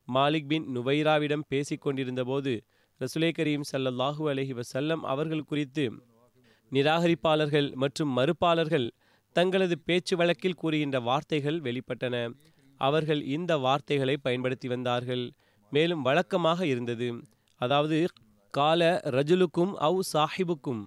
மாலிக் 0.08 0.46
பின் 0.46 0.66
நுவைராவிடம் 0.76 1.48
பேசிக் 1.48 1.80
கொண்டிருந்தபோது 1.80 2.52
ரசுலே 3.00 3.30
கரீம் 3.38 3.64
ஸல்லல்லாஹு 3.72 4.22
அலஹி 4.32 4.54
வசல்லம் 4.60 5.02
அவர்கள் 5.12 5.48
குறித்து 5.50 5.84
நிராகரிப்பாளர்கள் 6.72 7.68
மற்றும் 7.74 8.10
மறுப்பாளர்கள் 8.16 8.86
தங்களது 9.36 9.76
பேச்சு 9.78 10.14
வழக்கில் 10.16 10.58
கூறுகின்ற 10.60 10.98
வார்த்தைகள் 11.00 11.58
வெளிப்பட்டன. 11.60 12.16
அவர்கள் 12.80 13.20
இந்த 13.36 13.52
வார்த்தைகளை 13.58 14.16
பயன்படுத்தி 14.16 14.68
வந்தார்கள். 14.68 15.24
மேலும் 15.72 16.02
வழக்கமாக 16.02 16.60
இருந்தது. 16.66 17.08
அதாவது 17.60 17.98
கால 18.54 18.82
ரஜுலுக்கும் 19.16 19.72
அவு 19.88 20.00
சாஹிபுக்கும் 20.12 20.82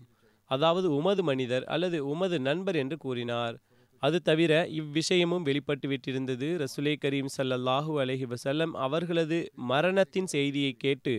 அதாவது 0.51 0.87
உமது 0.95 1.23
மனிதர் 1.23 1.65
அல்லது 1.73 1.97
உமது 2.13 2.37
நண்பர் 2.39 2.77
என்று 2.83 2.97
கூறினார். 2.97 3.55
அது 4.03 4.17
தவிர 4.21 4.51
இவ்விஷயமும் 4.79 5.45
வெளிப்பட்டு 5.47 5.87
விட்டிருந்தது 5.89 6.47
ரசுலே 6.61 6.93
கரீம் 7.03 7.31
சல்லல்லாஹூ 7.37 7.93
அலஹி 8.03 8.25
வசல்லம் 8.33 8.73
அவர்களது 8.85 9.37
மரணத்தின் 9.71 10.29
செய்தியை 10.35 10.73
கேட்டு 10.83 11.13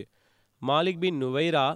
மாலிக் 0.61 1.01
பின் 1.03 1.17
நுவைரா 1.23 1.67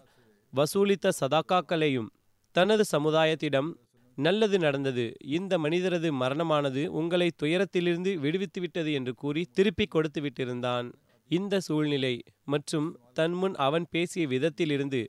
வசூலித்த 0.53 1.11
சதாக்காக்களையும் 1.21 2.09
தனது 2.55 2.83
சமுதாயத்திடம் 2.91 3.69
நல்லது 4.17 4.57
நடந்தது. 4.59 5.03
இந்த 5.37 5.53
மனிதரது 5.63 6.09
மரணமானது 6.21 6.83
உங்களை 6.99 7.27
துயரத்திலிருந்து 7.41 8.11
விடுவித்து 8.23 8.59
விட்டது 8.61 8.91
என்று 8.99 9.13
கூறி 9.13 9.41
திருப்பி 9.57 9.85
கொடுத்து 9.87 10.21
விட்டிருந்தான் 10.21 10.87
இந்த 11.29 11.55
சூழ்நிலை 11.67 12.13
மற்றும் 12.45 12.87
தன்முன் 13.13 13.55
அவன் 13.65 13.85
பேசிய 13.93 14.23
விதத்திலிருந்து 14.27 15.01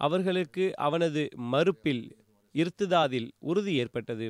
அவர்களுக்கு 0.00 0.76
அவனது 0.76 1.28
மறுப்பில் 1.52 2.04
இருத்துதாதில் 2.54 3.28
உறுதி 3.38 3.74
ஏற்பட்டது. 3.74 4.26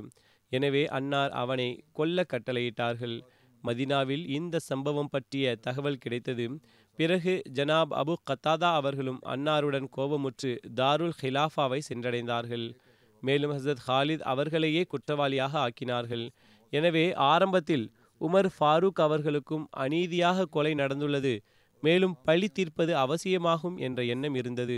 எனவே 0.53 0.87
அன்னார் 0.87 1.31
அவனை 1.31 1.69
கொல்ல 1.93 2.25
கட்டளையிட்டார்கள். 2.33 3.17
மதினாவில் 3.65 4.25
இந்த 4.29 4.59
சம்பவம் 4.59 5.09
பற்றிய 5.11 5.57
தகவல் 5.57 5.99
கிடைத்தது. 5.99 6.45
பிறகு 6.99 7.43
ஜனாப் 7.55 7.93
அபு 8.03 8.15
கத்தாதா 8.31 8.69
அவர்களும் 8.73 9.21
அன்னாருடன் 9.27 9.89
கோபமுற்று 9.97 10.53
தாருல் 10.75 11.17
ஹிலாஃபாவை 11.23 11.81
சென்றடைந்தார்கள். 11.89 12.67
மேலும் 13.21 13.53
ஹசரத் 13.53 13.85
ஹாலித் 13.87 14.25
அவர்களையே 14.33 14.83
குற்றவாளியாக 14.85 15.53
ஆக்கினார்கள். 15.59 16.25
எனவே 16.73 17.13
ஆரம்பத்தில் 17.13 17.93
உமர் 18.21 18.49
ஃபாரூக் 18.57 19.01
அவர்களுக்கும் 19.07 19.69
அநீதியாக 19.77 20.45
கொலை 20.45 20.73
நடந்துள்ளது. 20.75 21.35
மேலும் 21.83 22.17
பழி 22.25 22.49
தீர்ப்பது 22.49 22.97
அவசியமாகும் 22.97 23.77
என்ற 23.77 24.05
எண்ணம் 24.05 24.35
இருந்தது. 24.35 24.77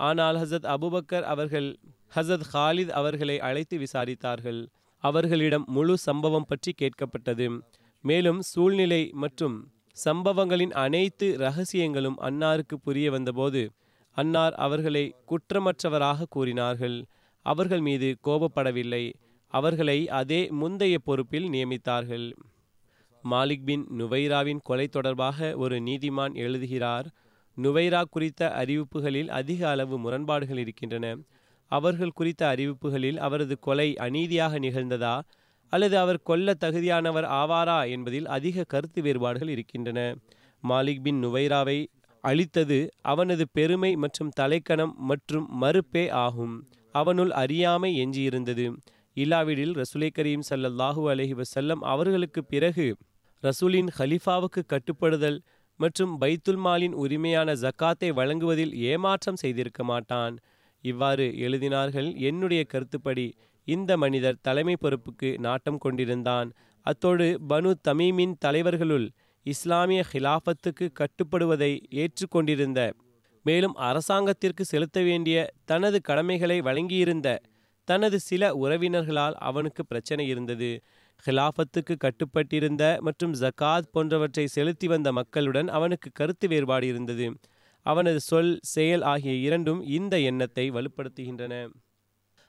ஆனால் 0.00 0.36
ஹசத் 0.36 0.68
அபுபக்கர் 0.74 1.22
அவர்கள் 1.22 1.76
ஹசத் 2.14 2.46
ஹாலித் 2.52 2.90
அவர்களை 2.90 3.40
அழைத்து 3.40 3.78
விசாரித்தார்கள். 3.78 4.66
அவர்களிடம் 4.98 5.64
முழு 5.66 5.98
சம்பவம் 5.98 6.48
பற்றி 6.48 6.74
கேட்கப்பட்டது. 6.82 7.60
மேலும் 8.04 8.42
சூழ்நிலை 8.42 9.10
மற்றும் 9.12 9.56
சம்பவங்களின் 10.04 10.72
அனைத்து 10.72 11.36
ரகசியங்களும் 11.38 12.18
அன்னாருக்கு 12.20 12.76
புரிய 12.82 13.10
வந்தபோது 13.10 13.72
அன்னார் 14.16 14.54
அவர்களை 14.54 15.14
குற்றமற்றவராக 15.28 16.24
கூறினார்கள். 16.28 17.04
அவர்கள் 17.46 17.80
மீது 17.80 18.16
கோபப்படவில்லை. 18.24 19.12
அவர்களை 19.52 20.08
அதே 20.08 20.48
முந்தைய 20.50 20.98
பொறுப்பில் 20.98 21.48
நியமித்தார்கள். 21.48 22.32
மாலிக் 23.24 23.64
பின் 23.64 23.86
நுவைராவின் 23.98 24.60
கொலை 24.62 24.86
தொடர்பாக 24.88 25.56
ஒரு 25.56 25.76
நீதிமான் 25.80 26.34
எழுதுகிறார் 26.34 27.06
நுவைரா 27.56 28.02
குறித்த 28.10 28.52
அறிவிப்புகளில் 28.56 29.28
அதிக 29.28 29.68
அளவு 29.68 29.98
முரண்பாடுகள் 29.98 30.58
இருக்கின்றன. 30.58 31.16
அவர்கள் 31.70 32.10
குறித்த 32.10 32.54
அறிவிப்புகளில் 32.54 33.16
அவரது 33.16 33.58
கொலை 33.58 33.94
அநீதியாக 33.96 34.58
நிகழ்ந்ததா? 34.58 35.20
அல்லது 35.72 35.98
அவர் 35.98 36.22
கொல்ல 36.22 36.54
தகுதியானவர் 36.64 37.26
ஆவாரா? 37.40 37.90
என்பதில் 37.90 38.26
அதிக 38.26 38.64
கருத்து 38.64 39.02
வேறுபாடுகள் 39.02 39.48
இருக்கின்றன. 39.48 40.00
மாலிக் 40.64 41.02
பின் 41.02 41.24
நுவைராவை 41.24 41.78
அழித்தது 42.24 42.88
அவனது 43.02 43.44
பெருமை 43.52 43.96
மற்றும் 43.96 44.30
தலைக்கணம் 44.40 44.94
மற்றும் 44.96 45.46
மறுப்பே 45.62 46.10
ஆகும். 46.10 46.54
அவனுள் 46.92 47.30
அறியாமை 47.30 47.90
எஞ்சியிருந்தது. 48.04 48.66
இல்லாவிடில் 49.12 49.74
ரசூலை 49.74 50.10
கரீம் 50.18 50.44
ஸல்லல்லாஹு 50.50 51.02
அலஹி 51.12 51.34
வசல்லம் 51.34 51.82
அவர்களுக்கு 51.84 52.44
பிறகு 52.44 52.86
ரசூலின் 53.42 53.90
ஹலிஃபாவுக்கு 53.98 54.60
கட்டுப்படுதல் 54.66 55.38
மற்றும் 55.80 56.12
பைத்துல் 56.20 56.60
மாலின் 56.66 56.94
உரிமையான 56.94 57.52
ஜக்காத்தை 57.54 58.08
வழங்குவதில் 58.12 58.74
ஏமாற்றம் 58.90 59.36
செய்திருக்க 59.36 59.82
மாட்டான். 59.84 60.34
இவ்வாறு 60.84 61.26
எழுதினார்கள் 61.46 62.08
என்னுடைய 62.20 62.62
கருத்துப்படி. 62.64 63.26
இந்த 63.68 63.90
மனிதர் 63.96 64.40
தலைமை 64.42 64.74
பொறுப்புக்கு 64.80 65.30
நாட்டம் 65.38 65.78
கொண்டிருந்தான். 65.78 66.48
அத்தோடு 66.86 67.26
பனு 67.48 67.70
தமீமின் 67.88 68.34
தலைவர்களுள் 68.44 69.06
இஸ்லாமிய 69.46 70.02
ஹிலாஃபத்துக்கு 70.12 70.86
கட்டுப்படுவதை 71.00 71.72
ஏற்றுக்கொண்டிருந்த 72.02 72.80
மேலும் 73.44 73.74
அரசாங்கத்திற்கு 73.88 74.64
செலுத்த 74.64 74.98
வேண்டிய 75.02 75.38
தனது 75.64 75.98
கடமைகளை 76.00 76.58
வழங்கியிருந்த 76.60 77.28
தனது 77.88 78.18
சில 78.20 78.42
உறவினர்களால் 78.54 79.36
அவனுக்கு 79.48 79.82
பிரச்சனை 79.86 80.24
இருந்தது. 80.28 80.70
ஹிலாஃபத்துக்கு 81.26 81.94
கட்டுப்பட்டிருந்த 81.96 82.84
மற்றும் 83.00 83.34
ஜகாத் 83.34 83.90
போன்றவற்றை 83.92 84.46
செலுத்தி 84.46 84.86
வந்த 84.86 85.12
மக்களுடன் 85.12 85.68
அவனுக்கு 85.68 86.10
கருத்து 86.12 86.48
வேறுபாடு 86.48 86.86
இருந்தது. 86.86 87.26
அவனது 87.86 88.20
சொல் 88.20 88.58
செயல் 88.62 89.02
ஆகிய 89.02 89.32
இரண்டும் 89.46 89.80
இந்த 89.82 90.20
எண்ணத்தை 90.20 90.70
வலுப்படுத்துகின்றன. 90.70 91.54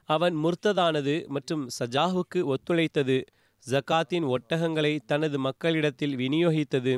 அவன் 0.10 0.36
முர்த்ததானது 0.36 1.16
மற்றும் 1.28 1.64
சஜாஹுக்கு 1.80 2.40
ஒத்துழைத்தது. 2.54 3.18
ஜக்காத்தின் 3.66 4.26
ஒட்டகங்களை 4.36 5.00
தனது 5.06 5.40
மக்களிடத்தில் 5.40 6.18
விநியோகித்தது. 6.18 6.94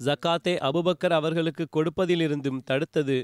ஜக்காத்தை 0.00 0.54
அபுபக்கர் 0.68 1.14
அவர்களுக்கு 1.18 1.66
கொடுப்பதிலிருந்தும் 1.76 2.60
தடுத்தது. 2.70 3.18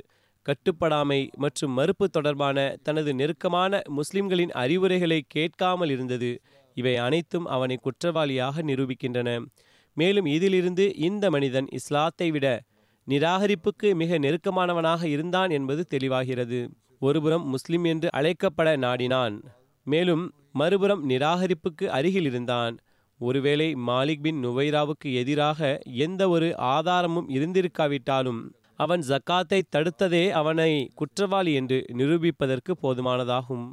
கட்டுப்படாமை 0.46 1.18
மற்றும் 1.36 1.72
மறுப்பு 1.72 2.06
தொடர்பான 2.08 2.58
தனது 2.82 3.14
நெருக்கமான 3.14 3.80
முஸ்லிம்களின் 3.88 4.52
அறிவுரைகளை 4.62 5.24
கேட்காமல் 5.28 5.88
இருந்தது. 5.88 6.30
இவை 6.78 6.94
அனைத்தும் 7.06 7.46
அவனை 7.54 7.76
குற்றவாளியாக 7.82 8.62
நிரூபிக்கின்றன. 8.70 9.30
மேலும் 9.96 10.26
இதிலிருந்து 10.36 10.84
இந்த 11.08 11.24
மனிதன் 11.34 11.68
இஸ்லாத்தை 11.78 12.28
விட 12.30 12.46
நிராகரிப்புக்கு 13.06 13.88
மிக 14.00 14.18
நெருக்கமானவனாக 14.18 15.02
இருந்தான் 15.14 15.50
என்பது 15.50 15.82
தெளிவாகிறது. 15.94 16.60
ஒருபுறம் 17.02 17.44
முஸ்லிம் 17.46 17.84
என்று 17.84 18.08
அழைக்கப்பட 18.18 18.68
நாடினான். 18.84 19.36
மேலும் 19.86 20.24
மறுபுறம் 20.52 21.02
நிராகரிப்புக்கு 21.10 21.86
அருகில் 21.96 22.28
இருந்தான். 22.30 22.74
ஒருவேளை 23.20 23.68
மாலிக் 23.86 24.22
பின் 24.24 24.38
நுவைராவுக்கு 24.44 25.08
எதிராக 25.20 25.60
எந்த 26.04 26.22
ஒரு 26.28 26.48
ஆதாரமும் 26.74 27.28
இருந்திருக்காவிட்டாலும் 27.36 28.40
அவன் 28.84 29.02
ஜக்காத்தை 29.08 29.60
தடுத்ததே 29.74 30.24
அவனை 30.40 30.72
குற்றவாளி 31.00 31.52
என்று 31.60 31.78
நிரூபிப்பதற்கு 31.92 32.72
போதுமானதாகும். 32.82 33.66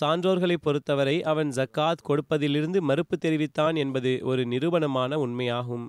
சான்றோர்களை 0.00 0.56
பொறுத்தவரை 0.60 1.16
அவன் 1.22 1.50
ஜக்காத் 1.50 2.04
கொடுப்பதிலிருந்து 2.08 2.80
மறுப்பு 2.80 3.16
தெரிவித்தான் 3.18 3.76
என்பது 3.76 4.12
ஒரு 4.22 4.42
நிரூபணமான 4.44 5.18
உண்மையாகும். 5.24 5.86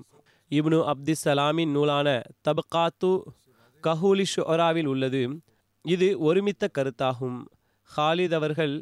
இப்னு 0.52 0.80
அப்திஸ் 0.92 1.24
சலாமின் 1.26 1.72
நூலான 1.72 2.10
தபகாத்து 2.48 3.12
கஹூலி 3.84 4.26
ஷோராவில் 4.36 4.86
உள்ளது. 4.86 5.22
இது 5.86 6.08
ஒருமித்த 6.20 6.70
கருத்தாகும். 6.78 7.40
ஹாலித் 7.90 8.34
அவர்கள் 8.34 8.76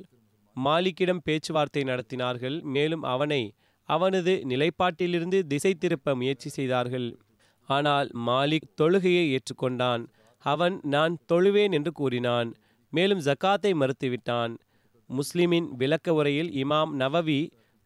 மாலிக்கிடம் 0.56 1.24
பேச்சுவார்த்தை 1.24 1.84
நடத்தினார்கள். 1.84 2.62
மேலும் 2.76 3.04
அவனை 3.14 3.44
அவனது 3.90 4.34
நிலைப்பாட்டிலிருந்து 4.50 5.40
திசை 5.48 5.74
திருப்ப 5.74 6.16
முயற்சி 6.16 6.50
செய்தார்கள். 6.50 7.08
ஆனால் 7.70 8.10
மாலிக் 8.28 8.70
தொழுகையை 8.82 9.24
ஏற்றுக்கொண்டான். 9.36 10.04
அவன் 10.46 10.76
நான் 10.84 11.14
தொழுவேன் 11.32 11.72
என்று 11.72 11.92
கூறினான். 11.92 12.50
மேலும் 12.94 13.22
ஜக்காத்தை 13.22 13.72
மறுத்துவிட்டான். 13.74 14.54
முஸ்லிமின் 15.18 15.68
விளக்க 15.78 16.14
உரையில் 16.14 16.52
இமாம் 16.64 16.92
நவவி 17.02 17.40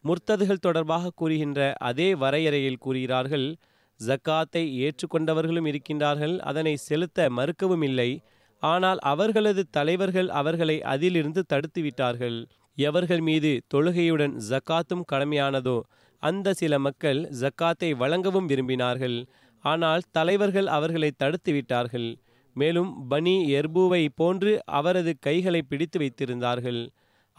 முர்த்ததுகள் 0.04 0.64
தொடர்பாக 0.66 1.12
கூறுகின்ற 1.20 1.60
அதே 1.88 2.08
வரையறையில் 2.14 2.82
கூறுகிறார்கள் 2.84 3.46
ஜக்காத்தை 4.00 4.62
ஏற்றுக்கொண்டவர்களும் 4.84 5.68
இருக்கின்றார்கள் 5.70 6.34
அதனை 6.50 6.74
செலுத்த 6.84 7.28
மறுக்கவும் 7.38 7.84
இல்லை 7.88 8.10
ஆனால் 8.62 9.00
அவர்களது 9.04 9.62
தலைவர்கள் 9.70 10.28
அவர்களை 10.40 10.76
அதிலிருந்து 10.92 11.42
தடுத்துவிட்டார்கள். 11.52 12.38
எவர்கள் 12.78 13.22
மீது 13.28 13.50
தொழுகையுடன் 13.74 14.34
ஜக்காத்தும் 14.48 15.04
கடமையானதோ 15.12 15.76
அந்த 16.22 16.54
சில 16.60 16.74
மக்கள் 16.78 17.20
ஜக்காத்தை 17.40 17.90
வழங்கவும் 17.96 18.48
விரும்பினார்கள் 18.50 19.18
ஆனால் 19.64 20.02
தலைவர்கள் 20.10 20.68
அவர்களை 20.76 21.10
தடுத்து 21.14 21.52
விட்டார்கள் 21.52 22.08
மேலும் 22.56 22.90
பனி 23.10 23.34
எர்பூவை 23.58 24.02
போன்று 24.20 24.52
அவரது 24.78 25.12
கைகளை 25.26 25.60
பிடித்து 25.62 25.98
வைத்திருந்தார்கள். 26.02 26.80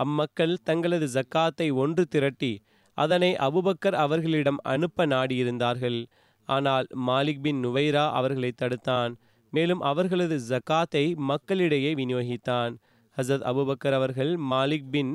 அம்மக்கள் 0.04 0.56
தங்களது 0.64 1.08
ஜக்காத்தை 1.16 1.68
ஒன்று 1.84 2.04
திரட்டி 2.06 2.54
அதனை 2.98 3.32
அபுபக்கர் 3.48 3.98
அவர்களிடம் 4.06 4.60
அனுப்ப 4.64 5.06
நாடியிருந்தார்கள். 5.06 6.00
ஆனால் 6.50 6.88
மாலிக் 7.08 7.42
பின் 7.42 7.60
நுவைரா 7.66 8.06
அவர்களை 8.20 8.52
தடுத்தான். 8.62 9.12
மேலும் 9.54 9.82
அவர்களது 9.90 10.38
ஜக்காத்தை 10.50 11.04
மக்களிடையே 11.30 11.92
விநியோகித்தான். 11.94 12.74
ஹசத் 13.18 13.46
அபுபக்கர் 13.52 13.96
அவர்கள் 14.00 14.32
மாலிக் 14.52 14.90
பின் 14.92 15.14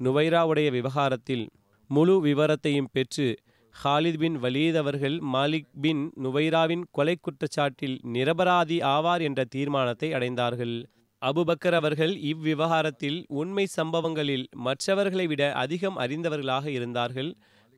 நுவைராவுடைய 0.00 0.68
விவகாரத்தில் 0.70 1.44
முழு 1.90 2.14
விவரத்தையும் 2.26 2.90
பெற்று 2.92 3.26
ஹாலித் 3.74 4.18
பின் 4.18 4.36
வலீத் 4.42 4.78
அவர்கள் 4.82 5.16
மாலிக் 5.34 5.70
பின் 5.80 6.02
நுவைராவின் 6.24 6.84
கொலை 6.90 7.14
குற்றச்சாட்டில் 7.18 7.96
நிரபராதி 8.14 8.78
ஆவார் 8.94 9.22
என்ற 9.22 9.40
தீர்மானத்தை 9.44 10.08
அடைந்தார்கள். 10.12 10.76
அபுபக்கர் 11.22 11.74
அவர்கள் 11.74 12.12
இவ்விவகாரத்தில் 12.22 13.24
உண்மை 13.28 13.66
சம்பவங்களில் 13.66 14.46
மற்றவர்களை 14.56 15.26
விட 15.26 15.42
அதிகம் 15.54 15.98
அறிந்தவர்களாக 15.98 16.66
இருந்தார்கள் 16.66 17.30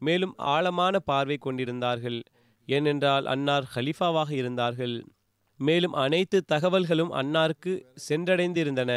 மேலும் 0.02 0.34
ஆழமான 0.36 0.98
பார்வை 0.98 1.36
கொண்டிருந்தார்கள். 1.36 2.22
ஏனென்றால் 2.68 3.26
அன்னார் 3.26 3.66
ஹலிஃபாவாக 3.74 4.30
இருந்தார்கள். 4.30 4.96
மேலும் 5.60 5.92
அனைத்து 5.92 6.38
தகவல்களும் 6.52 7.12
அன்னாருக்கு 7.12 7.72
சென்றடைந்திருந்தன. 8.08 8.92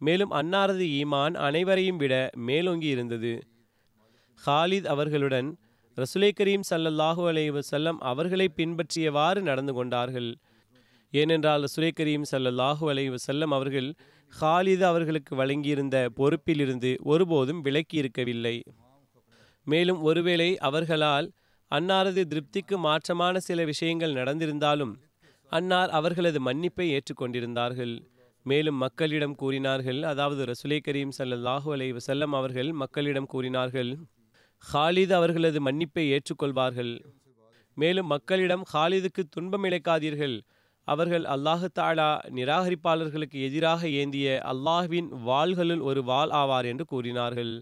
மேலும் 0.00 0.32
அன்னாரது 0.32 0.86
ஈமான் 1.00 1.34
அனைவரையும் 1.34 1.96
விட 1.96 2.14
மேலோங்கி 2.36 2.86
இருந்தது. 2.86 3.32
ஹாலித் 4.46 4.86
அவர்களுடன் 4.86 5.48
ரசுலை 5.96 6.30
கரீம் 6.40 6.66
சல்லல்லாஹு 6.70 7.22
அலைவசல்லம் 7.30 7.98
அவர்களை 8.02 8.46
பின்பற்றியவாறு 8.56 9.40
நடந்து 9.40 9.72
கொண்டார்கள். 9.72 10.30
ஏனென்றால் 11.20 11.64
ரசுலை 11.64 11.90
செல்ல 11.96 12.24
சல்லல்லாஹு 12.32 12.84
அலைஹி 12.92 13.18
செல்லம் 13.26 13.52
அவர்கள் 13.56 13.88
ஹாலிது 14.40 14.84
அவர்களுக்கு 14.90 15.32
வழங்கியிருந்த 15.36 15.96
பொறுப்பிலிருந்து 16.18 16.90
ஒருபோதும் 17.02 17.60
விலக்கி 17.60 17.96
இருக்கவில்லை. 17.96 18.56
மேலும் 19.66 20.00
ஒருவேளை 20.02 20.48
அவர்களால் 20.68 21.28
அன்னாரது 21.70 22.22
திருப்திக்கு 22.32 22.76
மாற்றமான 22.86 23.36
சில 23.36 23.64
விஷயங்கள் 23.64 24.12
நடந்திருந்தாலும் 24.12 24.94
அன்னார் 25.52 25.90
அவர்களது 25.90 26.40
மன்னிப்பை 26.40 26.86
ஏற்றுக்கொண்டிருந்தார்கள். 26.96 27.94
மேலும் 28.46 28.78
மக்களிடம் 28.84 29.34
கூறினார்கள் 29.34 30.00
அதாவது 30.02 30.42
ரசுலை 30.44 30.78
கரீம் 30.88 31.14
சல்லல்லாஹு 31.18 31.68
அலைஹி 31.76 32.02
செல்லம் 32.06 32.34
அவர்கள் 32.40 32.72
மக்களிடம் 32.82 33.30
கூறினார்கள் 33.34 33.92
ஹாலித் 34.64 35.14
அவர்களது 35.20 35.60
மன்னிப்பை 35.60 36.04
ஏற்றுக்கொள்வார்கள். 36.16 36.92
மேலும் 37.76 38.06
மக்களிடம் 38.06 38.64
ஹாலிதுக்கு 38.72 39.22
துன்பம் 39.30 39.64
இழைக்காதீர்கள் 39.64 40.36
அவர்கள் 40.88 41.24
அல்லாஹு 41.34 41.68
தாலா 41.78 42.08
நிராகரிப்பாளர்களுக்கு 42.38 43.38
எதிராக 43.48 43.88
ஏந்திய 44.00 44.28
அல்லாஹ்வின் 44.52 45.08
வாள்களுள் 45.28 45.82
ஒரு 45.82 46.02
வாள் 46.02 46.32
ஆவார் 46.42 46.64
என்று 46.64 46.84
கூறினார்கள். 46.84 47.52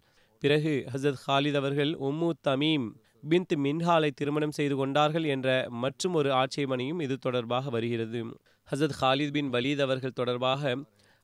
பிறகு 0.42 0.72
ஹசத் 0.92 1.20
ஹாலித் 1.26 1.58
அவர்கள் 1.60 1.92
உம்மு 2.08 2.30
தமீம் 2.48 2.86
பின்த் 3.30 3.54
மின்ஹாலை 3.64 4.10
திருமணம் 4.10 4.54
செய்து 4.58 4.76
கொண்டார்கள் 4.76 5.24
என்ற 5.24 5.48
மற்றும் 5.82 6.14
ஒரு 6.14 6.30
ஆட்சேபனையும் 6.32 7.02
இது 7.02 7.16
தொடர்பாக 7.16 7.70
வருகிறது. 7.70 8.22
ஹசத் 8.68 8.96
ஹாலித் 9.00 9.30
பின் 9.30 9.50
வலீத் 9.52 9.80
அவர்கள் 9.80 10.18
தொடர்பாக 10.20 10.74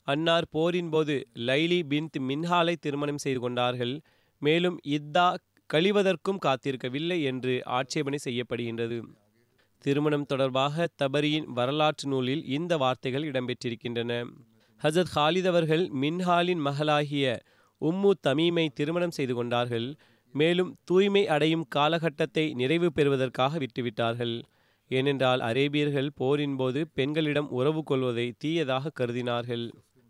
அன்னார் 0.06 0.46
போரின் 0.50 0.90
போது 0.90 1.14
லைலி 1.48 1.80
பின்த் 1.92 2.18
மின்ஹாலை 2.28 2.74
திருமணம் 2.80 3.22
செய்து 3.24 3.40
கொண்டார்கள். 3.40 3.94
மேலும் 4.42 4.76
இத்தா 4.96 5.26
கழிவதற்கும் 5.70 6.42
காத்திருக்கவில்லை 6.46 7.22
என்று 7.22 7.54
ஆட்சேபனை 7.78 8.18
செய்யப்படுகின்றது. 8.24 8.98
திருமணம் 9.84 10.26
தொடர்பாக 10.26 10.86
தபரியின் 11.02 11.48
வரலாற்று 11.48 12.08
நூலில் 12.08 12.42
இந்த 12.46 12.76
வார்த்தைகள் 12.76 13.26
இடம்பெற்றிருக்கின்றன. 13.30 14.12
ஹசத் 14.80 15.12
ஹாலித் 15.14 15.46
அவர்கள் 15.46 15.84
மின்ஹாலின் 16.00 16.62
மகளாகிய 16.66 17.26
உம்மு 17.80 18.10
தமீமை 18.26 18.68
திருமணம் 18.74 19.10
செய்து 19.10 19.34
கொண்டார்கள். 19.34 19.88
மேலும் 20.34 20.70
தூய்மை 20.84 21.22
அடையும் 21.28 21.66
காலகட்டத்தை 21.76 22.44
நிறைவு 22.54 22.92
பெறுவதற்காக 22.92 23.58
விட்டுவிட்டார்கள். 23.58 24.42
ஏனென்றால் 24.90 25.40
அரேபியர்கள் 25.40 26.10
போரின் 26.14 26.56
போது 26.56 26.80
பெண்களிடம் 26.94 27.48
உறவு 27.50 27.82
கொள்வதை 27.82 28.26
தீயதாக 28.38 28.92
கருதினார்கள். 29.00 29.64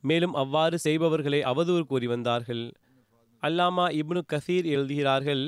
மேலும் 0.04 0.34
அவ்வாறு 0.34 0.78
செய்பவர்களை 0.78 1.40
அவதூறு 1.42 1.82
கூறி 1.82 2.06
வந்தார்கள். 2.06 2.64
அல்லாமா 3.42 3.86
இப்னு 4.00 4.20
கசீர் 4.32 4.66
எழுதுகிறார்கள் 4.74 5.44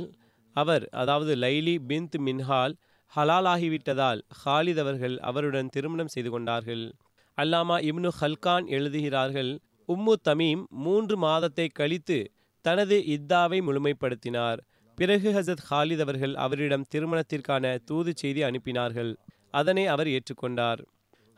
அவர் 0.56 0.88
அதாவது 0.92 1.36
லைலி 1.36 1.74
பின்த் 1.88 2.16
மின்ஹால் 2.18 2.74
ஹலாலாகிவிட்டதால் 3.16 4.20
ஹாலித் 4.44 4.78
அவர்கள் 4.78 5.18
அவருடன் 5.18 5.68
திருமணம் 5.68 6.08
செய்து 6.08 6.30
கொண்டார்கள். 6.30 6.92
அல்லாமா 7.38 7.76
இப்னு 7.88 8.08
ஹல்கான் 8.20 8.66
எழுதுகிறார்கள் 8.66 9.58
உம்மு 9.88 10.12
தமீம் 10.28 10.62
மூன்று 10.68 11.16
மாதத்தை 11.16 11.68
கழித்து 11.68 12.32
தனது 12.60 13.04
இத்தாவை 13.04 13.60
முழுமைப்படுத்தினார். 13.60 14.60
பிறகு 14.98 15.32
ஹசத் 15.32 15.64
ஹாலித் 15.70 16.00
அவர்கள் 16.00 16.34
அவரிடம் 16.34 16.84
திருமணத்திற்கான 16.94 17.78
தூது 17.84 18.12
செய்தி 18.16 18.42
அனுப்பினார்கள். 18.42 19.16
அதனை 19.50 19.86
அவர் 19.86 20.06
ஏற்றுக்கொண்டார். 20.06 20.80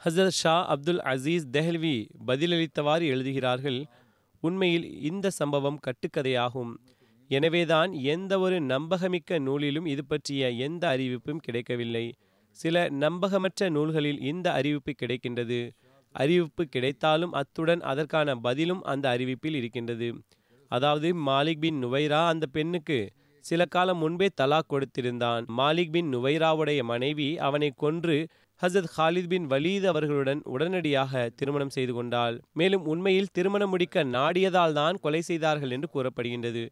ஹசரத் 0.05 0.39
ஷா 0.43 0.67
அப்துல் 0.67 0.99
அசீஸ் 0.99 1.45
தெஹல்வி 1.53 2.09
பதிலளித்தவாறு 2.27 3.05
எழுதுகிறார்கள் 3.07 3.87
உண்மையில் 4.41 5.01
இந்த 5.01 5.31
சம்பவம் 5.31 5.81
கட்டுக்கதையாகும். 5.87 6.73
எனவேதான் 7.37 7.91
எந்த 8.13 8.33
ஒரு 8.39 8.57
நம்பகமிக்க 8.73 9.39
நூலிலும் 9.39 9.87
இது 9.87 10.03
பற்றிய 10.05 10.51
எந்த 10.67 10.85
அறிவிப்பும் 10.95 11.43
கிடைக்கவில்லை. 11.47 12.07
சில 12.57 12.77
நம்பகமற்ற 13.03 13.69
நூல்களில் 13.71 14.21
இந்த 14.23 14.47
அறிவிப்பு 14.53 14.93
கிடைக்கின்றது. 15.03 15.61
அறிவிப்பு 16.15 16.65
கிடைத்தாலும் 16.67 17.33
அத்துடன் 17.33 17.83
அதற்கான 17.91 18.35
பதிலும் 18.47 18.83
அந்த 18.83 19.07
அறிவிப்பில் 19.17 19.55
இருக்கின்றது. 19.55 20.09
அதாவது 20.71 21.09
மாலிக் 21.29 21.63
பின் 21.65 21.79
நுவைரா 21.85 22.21
அந்த 22.27 22.45
பெண்ணுக்கு 22.57 22.99
சில 23.45 23.63
காலம் 23.65 23.99
முன்பே 23.99 24.29
தலாக் 24.41 24.71
கொடுத்திருந்தான். 24.73 25.45
மாலிக் 25.59 25.91
பின் 25.91 26.09
நுவைராவுடைய 26.15 26.81
மனைவி 26.83 27.29
அவனை 27.39 27.71
கொன்று 27.77 28.17
ஹசத் 28.61 28.93
ஹாலித் 28.97 29.29
பின் 29.29 29.47
வலீத் 29.47 29.87
அவர்களுடன் 29.87 30.41
உடனடியாக 30.45 31.31
திருமணம் 31.37 31.75
செய்து 31.77 31.93
கொண்டாள். 31.93 32.37
மேலும் 32.53 32.85
உண்மையில் 32.85 33.33
திருமணம் 33.33 33.71
முடிக்க 33.71 34.05
நாடியதால் 34.17 34.77
தான் 34.81 34.99
கொலை 35.05 35.23
செய்தார்கள் 35.31 35.75
என்று 35.77 35.89
கூறப்படுகின்றது. 35.95 36.65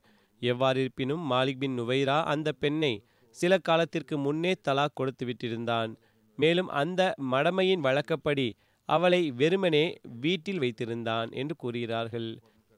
எவ்வாறிருப்பினும் 0.43 1.25
மாலிக் 1.31 1.61
பின் 1.63 1.77
நுவைரா 1.79 2.19
அந்த 2.33 2.49
பெண்ணை 2.63 2.93
சில 3.37 3.53
காலத்திற்கு 3.59 4.15
முன்னே 4.19 4.53
தலாக் 4.69 4.97
கொடுத்து 4.99 5.25
விட்டிருந்தான். 5.27 5.91
மேலும் 6.39 6.71
அந்த 6.81 7.01
மடமையின் 7.33 7.85
வழக்கப்படி 7.87 8.47
அவளை 8.89 9.23
வெறுமனே 9.33 9.85
வீட்டில் 10.23 10.61
வைத்திருந்தான் 10.63 11.29
என்று 11.33 11.55
கூறுகிறார்கள். 11.57 12.31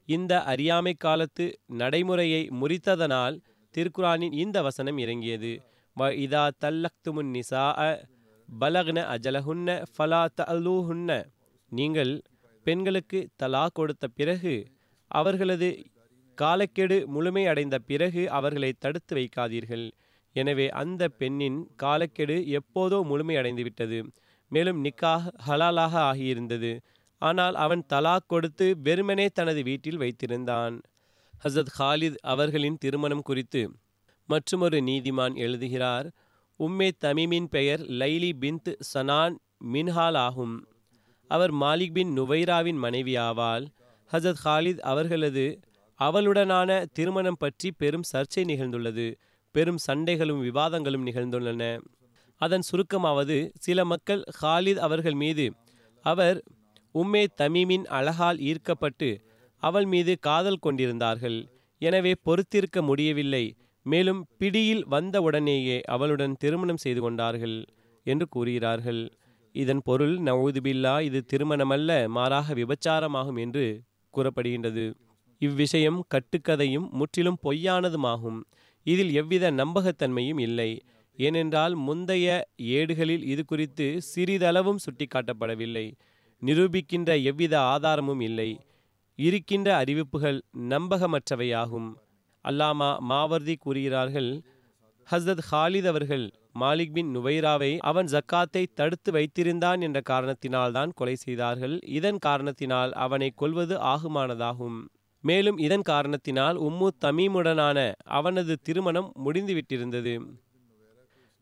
இந்த 0.07 0.33
அறியாமை 0.43 0.93
காலத்து 0.97 1.45
நடைமுறையை 1.81 2.41
முறித்ததனால் 2.59 3.35
திருக்குரானின் 3.75 4.35
இந்த 4.35 4.57
வசனம் 4.61 4.97
இறங்கியது. 4.97 5.53
வ 5.97 6.09
இதா 6.23 6.43
தல்லக்துமுன் 6.63 7.31
நிசா 7.35 7.63
அ 7.79 7.89
பலக்ன 8.49 8.99
அஜலஹுன்ன 9.13 9.69
ஃபலா 9.93 10.21
தலூஹுன்ன 10.39 11.11
நீங்கள் 11.71 12.13
பெண்களுக்கு 12.65 13.19
தலா 13.35 13.63
கொடுத்த 13.73 14.05
பிறகு 14.17 14.53
அவர்களது 15.11 15.69
காலக்கெடு 16.41 16.97
முழுமை 17.07 17.43
அடைந்த 17.47 17.75
பிறகு 17.89 18.23
அவர்களை 18.29 18.71
தடுத்து 18.79 19.13
வைக்காதீர்கள். 19.15 19.85
எனவே 20.35 20.67
அந்த 20.81 21.03
பெண்ணின் 21.19 21.59
காலக்கெடு 21.75 22.37
எப்போதோ 22.59 22.99
முழுமையடைந்து 23.09 23.63
விட்டது 23.63 23.99
மேலும் 24.51 24.79
நிக்காஹ் 24.85 25.27
ஹலாலாக 25.47 25.93
ஆகியிருந்தது. 26.09 26.71
ஆனால் 27.21 27.55
அவன் 27.55 27.83
தலாக் 27.93 28.27
கொடுத்து 28.27 28.65
வெறுமனே 28.77 29.27
தனது 29.33 29.61
வீட்டில் 29.63 30.01
வைத்திருந்தான். 30.03 30.75
ஹசத் 31.43 31.73
ஹாலித் 31.79 32.19
அவர்களின் 32.23 32.77
திருமணம் 32.77 33.21
குறித்து 33.21 33.61
மற்றுமொரு 34.29 34.79
நீதிமான் 34.81 35.35
எழுதுகிறார். 35.35 36.07
உம்மே 36.59 36.89
தமிமின் 37.05 37.47
பெயர் 37.55 37.81
லைலி 38.01 38.31
பின்த் 38.41 38.71
சனான் 38.93 39.35
மின்ஹால் 39.73 40.17
ஆகும். 40.17 40.55
அவர் 41.29 41.53
மாலிக் 41.53 41.93
பின் 41.93 42.11
நுவைராவின் 42.17 42.79
மனைவி 42.85 43.15
ஆவால் 43.17 43.65
ஹசத் 44.11 44.41
ஹாலித் 44.45 44.81
அவர்களது 44.91 45.45
அவளுடனான 45.99 46.69
திருமணம் 46.93 47.39
பற்றி 47.39 47.69
பெரும் 47.71 48.07
சர்ச்சை 48.11 48.43
நிகழ்ந்துள்ளது. 48.51 49.07
பெரும் 49.55 49.79
சண்டைகளும் 49.87 50.41
விவாதங்களும் 50.47 51.05
நிகழ்ந்துள்ளன. 51.09 51.63
அதன் 52.41 52.65
சுருக்கமாவது 52.69 53.37
சில 53.59 53.85
மக்கள் 53.85 54.21
ஹாலித் 54.41 54.81
அவர்கள் 54.85 55.17
மீது 55.23 55.45
அவர் 56.05 56.37
உம்மே 56.95 57.23
தமீமின் 57.41 57.85
அழகால் 57.97 58.39
ஈர்க்கப்பட்டு 58.39 59.09
அவள் 59.63 59.85
மீது 59.85 60.13
காதல் 60.19 60.63
கொண்டிருந்தார்கள். 60.65 61.37
எனவே 61.81 62.13
பொறுத்திருக்க 62.23 62.81
முடியவில்லை. 62.81 63.45
மேலும் 63.85 64.21
பிடியில் 64.37 64.83
வந்தவுடனேயே 64.85 65.77
அவளுடன் 65.95 66.35
திருமணம் 66.39 66.77
செய்து 66.77 67.01
கொண்டார்கள் 67.01 67.57
என்று 68.05 68.25
கூறுகிறார்கள். 68.27 69.01
இதன் 69.55 69.81
பொருள் 69.85 70.15
நவூதுபில்லா 70.19 70.93
இது 71.01 71.19
திருமணமல்ல 71.31 71.89
மாறாக 72.09 72.53
விபச்சாரமாகும் 72.53 73.39
என்று 73.45 73.65
கூறப்படுகின்றது. 74.13 74.85
இவ்விஷயம் 75.45 75.99
கட்டுக்கதையும் 76.13 76.87
முற்றிலும் 76.89 77.41
பொய்யானதுமாகும். 77.43 78.39
இதில் 78.85 79.13
எவ்வித 79.13 79.51
நம்பகத்தன்மையும் 79.51 80.39
இல்லை. 80.39 80.71
ஏனென்றால் 81.19 81.75
முந்தைய 81.75 82.27
ஏடுகளில் 82.73 83.23
இது 83.23 83.43
குறித்து 83.45 83.87
சிறிதளவும் 84.15 84.83
சுட்டிக்காட்டப்படவில்லை. 84.85 85.87
நிரூபிக்கின்ற 86.41 87.11
எவ்வித 87.23 87.53
ஆதாரமும் 87.73 88.21
இல்லை. 88.21 88.49
இருக்கின்ற 89.19 89.69
அறிவிப்புகள் 89.75 90.39
நம்பகமற்றவையாகும். 90.69 91.89
அல்லாமா 92.45 92.89
மாவர்தி 92.99 93.55
கூறுகிறார்கள் 93.55 94.31
ஹஸ்ரத் 95.07 95.43
ஹாலித் 95.51 95.87
அவர்கள் 95.87 96.25
மாலிக் 96.59 96.91
பின் 96.91 97.09
நுவைராவை 97.15 97.69
அவன் 97.81 98.05
ஜக்காத்தை 98.05 98.63
தடுத்து 98.73 99.09
வைத்திருந்தான் 99.11 99.79
என்ற 99.81 99.99
காரணத்தினால்தான் 100.09 100.91
கொலை 100.93 101.15
செய்தார்கள். 101.15 101.75
இதன் 101.89 102.19
காரணத்தினால் 102.19 102.91
அவனை 103.05 103.29
கொல்வது 103.35 103.75
ஆகுமானதாகும். 103.93 104.77
மேலும் 105.23 105.57
இதன் 105.57 105.81
காரணத்தினால் 105.81 106.57
உம்மு 106.57 106.87
தமீமுடனான 107.05 107.79
அவனது 108.03 108.53
திருமணம் 108.61 109.09
முடிந்துவிட்டிருந்தது. 109.25 110.13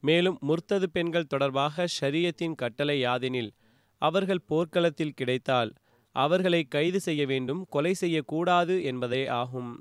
மேலும் 0.03 0.37
முர்த்தது 0.47 0.87
பெண்கள் 0.91 1.25
தொடர்பாக 1.25 1.85
ஷரியத்தின் 1.99 2.55
கட்டளை 2.55 2.97
யாதெனில் 3.05 3.51
அவர்கள் 4.01 4.47
போர்க்களத்தில் 4.47 5.13
கிடைத்தால் 5.13 5.71
அவர்களை 6.15 6.61
கைது 6.63 6.99
செய்ய 6.99 7.25
வேண்டும் 7.25 7.65
கொலை 7.69 7.93
செய்யக்கூடாது 7.93 8.83
என்பதே 8.83 9.27
ஆகும். 9.41 9.71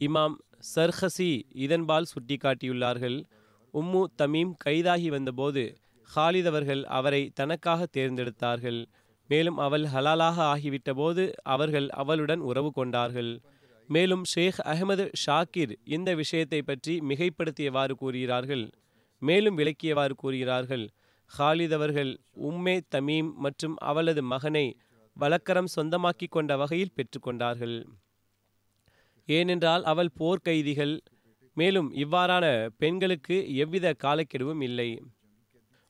இமாம் 0.00 0.36
சர்ஹசி 0.74 1.30
இதன்பால் 1.64 2.10
சுட்டிக்காட்டியுள்ளார்கள் 2.12 3.18
உம்மு 3.74 4.02
தமீம் 4.22 4.52
கைதாகி 4.64 5.08
வந்தபோது 5.08 5.64
ஹாலித் 6.08 6.46
அவர்கள் 6.46 6.82
அவரை 6.98 7.22
தனக்காக 7.34 7.86
தேர்ந்தெடுத்தார்கள். 7.96 8.80
மேலும் 9.30 9.56
அவள் 9.56 9.84
ஹலாலாக 9.84 10.38
ஆகிவிட்ட 10.52 10.90
போது 10.92 11.22
அவர்கள் 11.44 11.88
அவளுடன் 12.02 12.40
உறவு 12.40 12.70
கொண்டார்கள். 12.72 13.32
மேலும் 13.88 14.24
ஷேக் 14.24 14.60
அகமது 14.72 15.04
ஷாக்கிர் 15.22 15.72
இந்த 15.86 16.10
விஷயத்தை 16.14 16.60
பற்றி 16.62 16.94
மிகைப்படுத்தியவாறு 17.00 17.94
கூறுகிறார்கள். 17.94 18.64
மேலும் 19.22 19.58
விளக்கியவாறு 19.58 20.14
கூறுகிறார்கள். 20.16 20.84
ஹாலித் 21.30 21.72
அவர்கள் 21.72 22.12
உம்மே 22.48 22.76
தமீம் 22.94 23.30
மற்றும் 23.34 23.76
அவளது 23.90 24.22
மகனை 24.32 24.66
வழக்கரம் 25.16 25.72
சொந்தமாக்கி 25.76 26.26
கொண்ட 26.28 26.52
வகையில் 26.56 26.94
பெற்றுக்கொண்டார்கள் 26.96 27.76
ஏனென்றால் 29.28 29.84
அவள் 29.84 30.10
போர்க்கைதிகள். 30.20 30.94
மேலும் 31.56 31.88
இவ்வாறான 31.94 32.46
பெண்களுக்கு 32.78 33.36
எவ்வித 33.54 33.94
காலக்கெடுவும் 34.04 34.60
இல்லை. 34.60 34.88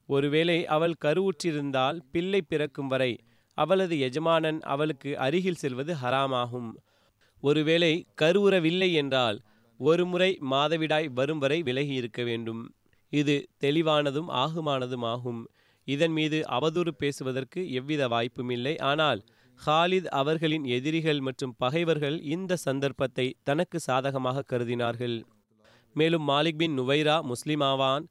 ஒருவேளை 0.08 0.58
அவள் 0.66 1.00
கருவுற்றிருந்தால் 1.04 1.98
பிள்ளை 2.12 2.40
பிறக்கும் 2.42 2.86
வரை 2.86 3.12
அவளது 3.58 3.94
எஜமானன் 3.98 4.60
அவளுக்கு 4.62 5.10
அருகில் 5.18 5.60
செல்வது 5.62 5.92
ஹராமாகும். 6.02 6.70
ஒருவேளை 7.42 7.92
கருவுறவில்லை 8.22 8.90
என்றால் 8.92 9.38
ஒருமுறை 9.80 10.30
மாதவிடாய் 10.50 11.08
வரும் 11.12 11.38
வரை 11.38 11.58
விலகி 11.62 11.94
இருக்க 11.94 12.22
வேண்டும். 12.22 12.62
இது 13.12 13.36
தெளிவானதும் 13.60 14.28
ஆகுமானதும் 14.42 15.04
ஆகும் 15.04 15.40
இதன் 15.88 16.12
மீது 16.12 16.38
அவதூறு 16.48 16.92
பேசுவதற்கு 16.98 17.60
எவ்வித 17.70 18.02
வாய்ப்பும் 18.08 18.50
இல்லை 18.50 18.74
ஆனால் 18.90 19.20
ஹாலித் 19.60 20.08
அவர்களின் 20.20 20.64
எதிரிகள் 20.76 21.20
மற்றும் 21.20 21.54
பகைவர்கள் 21.58 22.16
இந்த 22.24 22.56
சந்தர்ப்பத்தை 22.56 23.26
தனக்கு 23.42 23.78
சாதகமாக 23.80 24.44
கருதினார்கள். 24.52 25.16
மேலும் 25.96 26.24
மாலிக் 26.28 26.58
பின் 26.58 26.74
நுவைரா 26.78 27.16
முஸ்லிமாவான் 27.32 28.04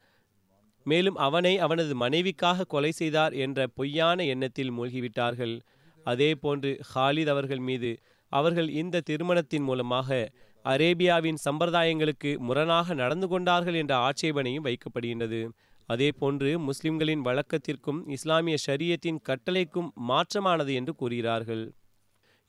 மேலும் 0.84 1.16
அவனை 1.16 1.54
அவனது 1.58 1.94
மனைவிக்காக 1.98 2.66
கொலை 2.68 2.92
செய்தார் 2.92 3.34
என்ற 3.34 3.68
பொய்யான 3.68 4.26
எண்ணத்தில் 4.26 4.72
மூழ்கிவிட்டார்கள். 4.72 5.56
அதே 6.04 6.36
போன்று 6.36 6.72
ஹாலித் 6.96 7.28
அவர்கள் 7.28 7.64
மீது 7.70 7.92
அவர்கள் 8.32 8.70
இந்த 8.82 9.02
திருமணத்தின் 9.10 9.64
மூலமாக 9.64 10.32
அரேபியாவின் 10.66 11.40
சம்பிரதாயங்களுக்கு 11.46 12.38
முரணாக 12.38 12.94
நடந்து 12.94 13.28
கொண்டார்கள் 13.28 13.74
என்ற 13.74 13.94
ஆட்சேபனையும் 13.98 14.66
வைக்கப்படுகின்றது. 14.66 15.42
அதே 15.90 16.10
போன்று 16.12 16.60
முஸ்லிம்களின் 16.60 17.24
வழக்கத்திற்கும் 17.26 18.00
இஸ்லாமிய 18.08 18.58
ஷரியத்தின் 18.68 19.20
கட்டளைக்கும் 19.30 19.90
மாற்றமானது 20.10 20.74
என்று 20.74 20.96
கூறுகிறார்கள். 20.96 21.64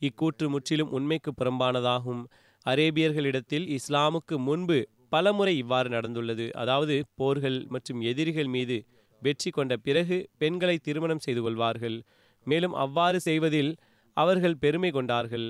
இக்கூற்று 0.03 0.49
முற்றிலும் 0.49 0.91
உண்மைக்கு 0.91 1.33
புறம்பானதாகும். 1.33 2.23
அரேபியர்களிடத்தில் 2.67 3.67
இஸ்லாமுக்கு 3.79 4.37
முன்பு 4.39 4.79
பலமுறை 5.15 5.55
இவ்வாறு 5.63 5.89
நடந்துள்ளது. 5.97 6.47
அதாவது 6.63 6.95
போர்கள் 7.21 7.59
மற்றும் 7.75 8.01
எதிரிகள் 8.11 8.51
மீது 8.57 8.77
வெற்றி 9.23 9.51
கொண்ட 9.51 9.73
பிறகு 9.87 10.17
பெண்களை 10.43 10.77
திருமணம் 10.87 11.23
செய்து 11.27 11.43
கொள்வார்கள். 11.43 11.99
மேலும் 12.47 12.75
அவ்வாறு 12.85 13.19
செய்வதில் 13.29 13.73
அவர்கள் 14.17 14.61
பெருமை 14.65 14.91
கொண்டார்கள். 14.91 15.49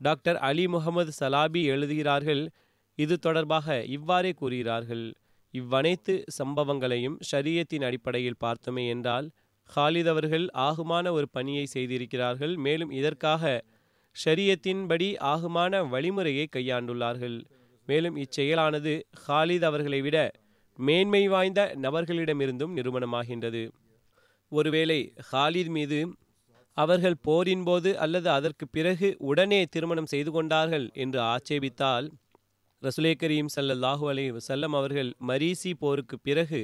டாக்டர் 0.00 0.38
அலி 0.48 0.64
முகமது 0.74 1.12
சலாபி 1.20 1.62
எழுதுகிறார்கள் 1.72 2.42
இது 2.98 3.14
தொடர்பாக 3.26 3.66
இவ்வாறே 3.96 4.32
கூறுகிறார்கள் 4.40 5.04
இவ்வனைத்து 5.54 6.14
சம்பவங்களையும் 6.38 7.16
ஷரியத்தின் 7.30 7.84
அடிப்படையில் 7.88 8.40
பார்த்தோமே 8.44 8.84
என்றால் 8.94 9.26
ஹாலித் 9.70 10.10
அவர்கள் 10.12 10.46
ஆகுமான 10.68 11.06
ஒரு 11.16 11.26
பணியை 11.36 11.64
செய்திருக்கிறார்கள். 11.74 12.54
மேலும் 12.66 12.92
இதற்காக 12.98 13.42
ஷரியத்தின்படி 14.16 15.08
ஆகுமான 15.32 15.82
வழிமுறையை 15.92 16.46
கையாண்டுள்ளார்கள். 16.56 17.38
மேலும் 17.90 18.16
இச்செயலானது 18.24 18.94
ஹாலித் 19.24 19.66
அவர்களை 19.68 20.00
விட 20.06 20.16
மேன்மை 20.78 21.22
வாய்ந்த 21.28 21.60
நபர்களிடமிருந்தும் 21.84 22.74
நிறுவனமாகின்றது. 22.78 23.62
ஒருவேளை 24.52 25.00
ஹாலித் 25.30 25.72
மீது 25.76 25.98
அவர்கள் 26.76 27.16
போரின் 27.22 27.64
போது 27.64 27.90
அல்லது 28.04 28.28
அதற்கு 28.30 28.64
பிறகு 28.68 29.08
உடனே 29.30 29.60
திருமணம் 29.74 30.10
செய்து 30.12 30.30
கொண்டார்கள் 30.30 30.86
என்று 31.04 31.20
ஆட்சேபித்தால் 31.32 32.06
ரசுலே 32.82 33.12
கரீம் 33.22 33.50
சல்லல்லாஹு 33.56 34.04
அலி 34.12 34.24
வசல்லம் 34.32 34.74
அவர்கள் 34.80 35.10
மரீசி 35.28 35.72
போருக்கு 35.78 36.16
பிறகு 36.28 36.60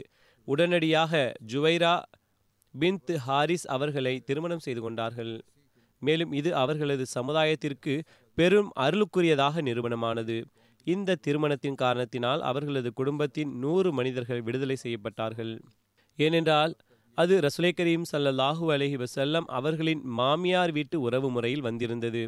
உடனடியாக 0.48 1.12
ஜுவைரா 1.52 1.94
பின்த் 2.74 3.12
ஹாரிஸ் 3.26 3.66
அவர்களை 3.76 4.14
திருமணம் 4.28 4.64
செய்து 4.66 4.80
கொண்டார்கள். 4.80 5.34
மேலும் 6.02 6.32
இது 6.32 6.50
அவர்களது 6.62 7.04
சமுதாயத்திற்கு 7.14 7.94
பெரும் 8.38 8.70
அருளுக்குரியதாக 8.80 9.62
நிறுவனமானது. 9.68 10.36
இந்த 10.86 11.18
திருமணத்தின் 11.26 11.74
காரணத்தினால் 11.74 12.42
அவர்களது 12.42 12.92
குடும்பத்தின் 12.92 13.52
நூறு 13.58 13.92
மனிதர்கள் 13.92 14.42
விடுதலை 14.42 14.76
செய்யப்பட்டார்கள். 14.82 15.52
ஏனென்றால் 16.18 16.74
அது 17.18 17.34
ரசுலை 17.40 17.70
கரீம் 17.76 18.04
சல்லல்லாஹூ 18.12 18.64
அலஹி 18.74 18.96
வசல்லம் 19.04 19.46
அவர்களின் 19.58 20.02
மாமியார் 20.18 20.72
வீட்டு 20.72 21.00
உறவு 21.00 21.30
முறையில் 21.30 21.60
வந்திருந்தது. 21.60 22.22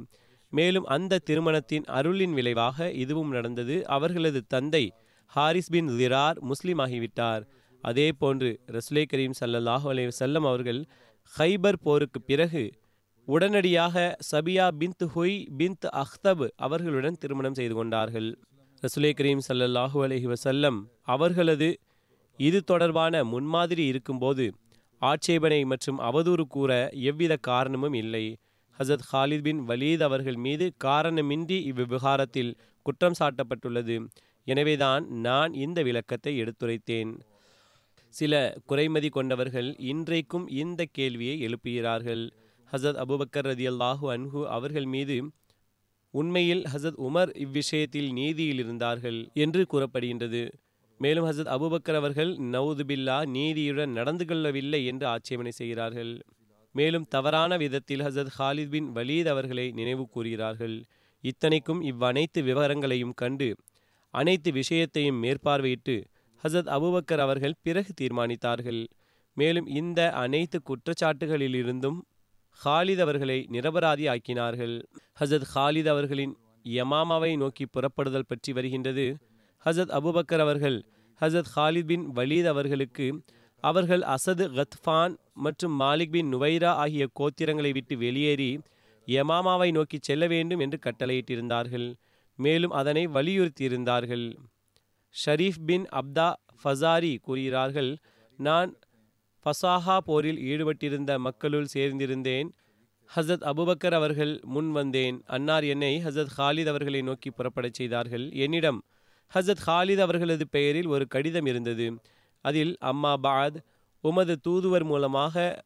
மேலும் 0.53 0.87
அந்த 0.87 1.19
திருமணத்தின் 1.19 1.87
அருளின் 1.99 2.33
விளைவாக 2.33 2.91
இதுவும் 2.93 3.31
நடந்தது. 3.31 3.77
அவர்களது 3.87 4.41
தந்தை 4.47 4.85
ஹாரிஸ் 5.33 5.71
பின் 5.71 5.89
திரார் 5.89 6.39
முஸ்லீம் 6.41 6.79
ஆகிவிட்டார். 6.79 7.43
அதே 7.83 8.09
போன்று 8.13 8.51
ரசுலை 8.67 9.05
கரீம் 9.13 9.39
சல்லல்லாஹு 9.41 9.87
அலி 9.89 10.05
வசல்லம் 10.07 10.47
அவர்கள் 10.51 10.81
ஹைபர் 11.33 11.83
போருக்கு 11.83 12.21
பிறகு 12.23 12.65
உடனடியாக 13.29 14.17
சபியா 14.31 14.67
பின்த் 14.81 15.05
ஹுய் 15.15 15.39
பின்த் 15.59 15.87
அஹ்தப் 16.03 16.45
அவர்களுடன் 16.57 17.19
திருமணம் 17.19 17.57
செய்து 17.59 17.75
கொண்டார்கள். 17.75 18.29
ரசுலே 18.83 19.11
கரீம் 19.19 19.41
சல்லல்லாஹூ 19.49 19.99
அலஹி 20.07 20.27
வசல்லம் 20.33 20.77
அவர்களது 21.03 21.69
இது 22.37 22.65
தொடர்பான 22.65 23.25
முன்மாதிரி 23.25 23.85
இருக்கும்போது 23.87 24.45
ஆட்சேபனை 24.99 25.65
மற்றும் 25.65 25.99
அவதூறு 26.01 26.45
கூற 26.49 26.89
எவ்வித 26.93 27.37
காரணமும் 27.37 27.93
இல்லை. 27.93 28.37
ஹசத் 28.79 29.05
ஹாலித் 29.13 29.43
பின் 29.43 29.69
வலீத் 29.69 30.03
அவர்கள் 30.03 30.35
மீது 30.35 30.73
காரணமின்றி 30.85 31.59
இவ்விவகாரத்தில் 31.71 32.53
குற்றம் 32.83 33.19
சாட்டப்பட்டுள்ளது. 33.21 33.97
எனவேதான் 34.45 35.07
நான் 35.09 35.55
இந்த 35.55 35.83
விளக்கத்தை 35.83 36.43
எடுத்துரைத்தேன். 36.43 37.13
சில 38.15 38.57
குறைமதி 38.69 39.11
கொண்டவர்கள் 39.11 39.77
இன்றைக்கும் 39.93 40.49
இந்த 40.63 40.85
கேள்வியை 40.93 41.37
எழுப்புகிறார்கள். 41.47 42.25
ஹசத் 42.73 43.01
அபுபக்கர் 43.05 43.49
ரதி 43.51 43.67
அல்லாஹு 43.73 44.07
அன்ஹு 44.15 44.45
அவர்கள் 44.45 44.85
மீது 44.85 45.17
உண்மையில் 46.15 46.65
ஹசத் 46.73 46.99
உமர் 46.99 47.31
இவ்விஷயத்தில் 47.37 48.13
நீதியில் 48.13 48.59
இருந்தார்கள் 48.59 49.29
என்று 49.35 49.67
கூறப்படுகின்றது. 49.73 50.43
மேலும் 51.01 51.27
ஹசத் 51.27 51.53
அபுபக்கர் 51.57 51.95
அவர்கள் 51.95 52.37
நவுது 52.37 52.85
பில்லா 52.87 53.27
நீதியுடன் 53.27 53.93
நடந்து 53.93 54.25
கொள்ளவில்லை 54.25 54.87
என்று 54.87 55.07
ஆட்சேபனை 55.07 55.51
செய்கிறார்கள். 55.51 56.13
மேலும் 56.75 57.07
தவறான 57.09 57.57
விதத்தில் 57.57 58.01
ஹசத் 58.01 58.33
ஹாலித் 58.39 58.69
பின் 58.69 58.89
வலீத் 58.95 59.29
அவர்களை 59.29 59.71
நினைவு 59.71 60.09
கூறுகிறார்கள். 60.09 60.77
இத்தனைக்கும் 61.25 61.83
இவ்வனைத்து 61.83 62.43
விவரங்களையும் 62.43 63.15
கண்டு 63.15 63.57
அனைத்து 64.15 64.53
விஷயத்தையும் 64.53 65.23
மேற்பார்வையிட்டு 65.23 65.97
ஹசத் 66.45 66.71
அபுபக்கர் 66.77 67.19
அவர்கள் 67.19 67.61
பிறகு 67.63 67.93
தீர்மானித்தார்கள். 68.01 68.87
மேலும் 69.37 69.67
இந்த 69.67 70.13
அனைத்து 70.13 70.59
குற்றச்சாட்டுகளிலிருந்தும் 70.63 71.99
ஹாலித் 72.65 73.01
அவர்களை 73.01 73.39
நிரபராதி 73.53 74.05
ஆக்கினார்கள் 74.09 74.75
ஹசத் 75.21 75.49
ஹாலித் 75.55 75.89
அவர்களின் 75.89 76.35
யமாமாவை 76.65 77.37
நோக்கி 77.37 77.65
புறப்படுதல் 77.65 78.29
பற்றி 78.29 78.53
வருகின்றது. 78.53 79.07
ஹசத் 79.65 79.93
அபுபக்கர் 79.99 80.39
அவர்கள் 80.39 80.79
ஹசத் 81.21 81.51
ஹாலித் 81.57 81.85
பின் 81.85 82.05
வலீத் 82.17 82.51
அவர்களுக்கு 82.55 83.07
அவர்கள் 83.65 84.03
அசது 84.15 84.45
கத்ஃபான் 84.59 85.15
மற்றும் 85.35 85.81
மாலிக் 85.81 86.11
பின் 86.11 86.35
நுவைரா 86.35 86.73
ஆகிய 86.83 87.07
கோத்திரங்களை 87.21 87.71
விட்டு 87.73 87.97
வெளியேறி 87.99 88.51
யமாமாவை 89.07 89.71
நோக்கி 89.71 89.99
செல்ல 90.01 90.27
வேண்டும் 90.27 90.59
என்று 90.59 90.79
கட்டளையிட்டிருந்தார்கள். 90.87 91.95
மேலும் 92.39 92.71
அதனை 92.71 93.09
வலியுறுத்தியிருந்தார்கள். 93.09 94.27
ஷரீஃப் 95.15 95.63
பின் 95.67 95.87
அப்தா 95.93 96.29
ஃபசாரி 96.63 97.19
கூறுகிறார்கள் 97.23 97.97
நான் 98.39 98.71
ஃபசாஹா 99.49 99.99
போரில் 99.99 100.41
ஈடுபட்டிருந்த 100.51 101.19
மக்களுள் 101.19 101.67
சேர்ந்திருந்தேன். 101.75 102.49
ஹசரத் 103.17 103.45
அபுபக்கர் 103.51 103.95
அவர்கள் 103.95 104.41
முன் 104.45 104.71
வந்தேன். 104.71 105.23
அன்னார் 105.27 105.65
என்னை 105.65 106.03
ஹசரத் 106.05 106.35
ஹாலித் 106.39 106.67
அவர்களை 106.67 107.03
நோக்கி 107.03 107.31
புறப்படச் 107.31 107.75
செய்தார்கள். 107.75 108.31
என்னிடம் 108.33 108.85
ஹசரத் 109.35 109.65
ஹாலித் 109.67 110.05
அவர்களது 110.07 110.49
பெயரில் 110.49 110.87
ஒரு 110.87 111.07
கடிதம் 111.07 111.47
இருந்தது. 111.47 112.01
அதில் 112.41 112.77
அம்மா 112.81 113.17
பாத் 113.17 113.65
உமது 114.01 114.41
தூதுவர் 114.49 114.85
மூலமாக 114.85 115.65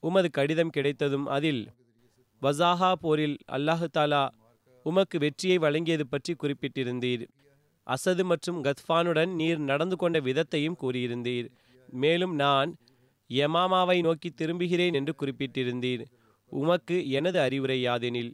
உமது 0.00 0.30
கடிதம் 0.30 0.70
கிடைத்ததும் 0.70 1.26
அதில் 1.26 1.70
வசாஹா 2.42 2.92
போரில் 2.92 3.36
அல்லாஹு 3.52 3.86
தாலா 3.98 4.28
உமக்கு 4.82 5.18
வெற்றியை 5.18 5.58
வழங்கியது 5.58 6.02
பற்றி 6.10 6.36
குறிப்பிட்டிருந்தீர். 6.42 7.24
அசது 7.86 8.24
மற்றும் 8.24 8.64
கத்ஃபானுடன் 8.64 9.34
நீர் 9.34 9.58
நடந்து 9.58 9.96
கொண்ட 9.96 10.20
விதத்தையும் 10.20 10.78
கூறியிருந்தீர். 10.82 11.48
மேலும் 11.90 12.34
நான் 12.34 12.76
யமாமாவை 13.30 14.00
நோக்கி 14.02 14.30
திரும்புகிறேன் 14.30 14.94
என்று 14.94 15.12
குறிப்பிட்டிருந்தீர். 15.20 16.04
உமக்கு 16.52 16.96
எனது 17.08 17.38
அறிவுரை 17.40 17.78
யாதெனில் 17.86 18.32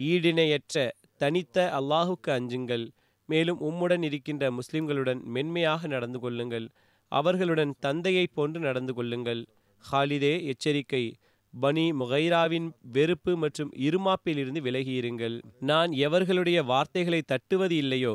ஈடிணையற்ற 0.00 0.76
தனித்த 1.16 1.56
அல்லாஹுக்கு 1.78 2.30
அஞ்சுங்கள். 2.30 2.84
மேலும் 3.28 3.60
உம்முடன் 3.60 4.02
இருக்கின்ற 4.02 4.44
முஸ்லிம்களுடன் 4.50 5.20
மென்மையாக 5.24 5.86
நடந்து 5.86 6.18
கொள்ளுங்கள். 6.20 6.66
அவர்களுடன் 7.12 7.72
தந்தையைப் 7.80 8.34
போன்று 8.34 8.60
நடந்து 8.60 8.94
கொள்ளுங்கள். 8.94 9.42
ஹாலிதே 9.84 10.34
எச்சரிக்கை. 10.44 11.04
பனி 11.54 11.84
முகைராவின் 11.92 12.68
வெறுப்பு 12.92 13.36
மற்றும் 13.36 13.70
இருமாப்பிலிருந்து 13.86 14.60
விலகியிருங்கள். 14.66 15.36
நான் 15.60 15.90
எவர்களுடைய 16.06 16.58
வார்த்தைகளை 16.64 17.20
தட்டுவது 17.22 17.76
இல்லையோ 17.76 18.14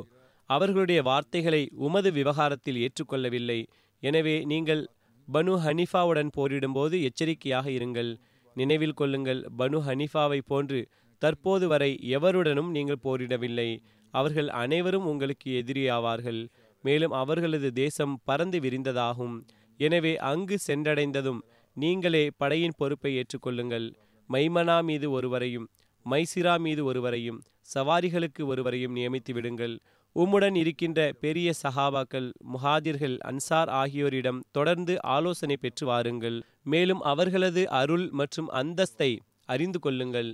அவர்களுடைய 0.49 1.01
வார்த்தைகளை 1.01 1.61
உமது 1.87 2.11
விவகாரத்தில் 2.11 2.79
ஏற்றுக்கொள்ளவில்லை. 2.85 3.59
எனவே 4.03 4.35
நீங்கள் 4.51 4.81
பனு 5.27 5.53
ஹனிஃபாவுடன் 5.65 6.29
போரிடும்போது 6.37 6.95
எச்சரிக்கையாக 7.01 7.67
இருங்கள். 7.69 8.11
நினைவில் 8.55 8.97
கொள்ளுங்கள் 8.99 9.41
பனு 9.57 9.77
ஹனிஃபாவை 9.79 10.39
போன்று 10.45 10.79
தற்போது 11.21 11.65
வரை 11.67 11.91
எவருடனும் 12.15 12.69
நீங்கள் 12.69 13.03
போரிடவில்லை. 13.03 13.69
அவர்கள் 14.13 14.49
அனைவரும் 14.61 15.05
உங்களுக்கு 15.05 15.49
எதிரியாவார்கள் 15.61 16.41
மேலும் 16.83 17.13
அவர்களது 17.21 17.69
தேசம் 17.73 18.15
பறந்து 18.23 18.57
விரிந்ததாகும். 18.59 19.35
எனவே 19.79 20.13
அங்கு 20.31 20.57
சென்றடைந்ததும் 20.67 21.41
நீங்களே 21.77 22.23
படையின் 22.37 22.77
பொறுப்பை 22.77 23.11
ஏற்றுக்கொள்ளுங்கள். 23.19 23.87
மைமனா 24.29 24.77
மீது 24.83 25.07
ஒருவரையும் 25.11 25.67
மைசிரா 26.05 26.53
மீது 26.57 26.81
ஒருவரையும் 26.85 27.39
சவாரிகளுக்கு 27.73 28.41
ஒருவரையும் 28.45 28.95
நியமித்து 28.95 29.31
விடுங்கள் 29.33 29.75
உம்முடன் 30.15 30.55
இருக்கின்ற 30.55 30.99
பெரிய 31.19 31.51
சஹாபாக்கள் 31.63 32.27
முஹாதிர்கள் 32.53 33.15
அன்சார் 33.29 33.69
ஆகியோரிடம் 33.81 34.39
தொடர்ந்து 34.51 34.93
ஆலோசனை 35.01 35.55
பெற்று 35.57 35.85
வாருங்கள். 35.85 36.37
மேலும் 36.63 37.01
அவர்களது 37.01 37.61
அருள் 37.69 38.05
மற்றும் 38.11 38.49
அந்தஸ்தை 38.51 39.11
அறிந்து 39.45 39.79
கொள்ளுங்கள். 39.79 40.29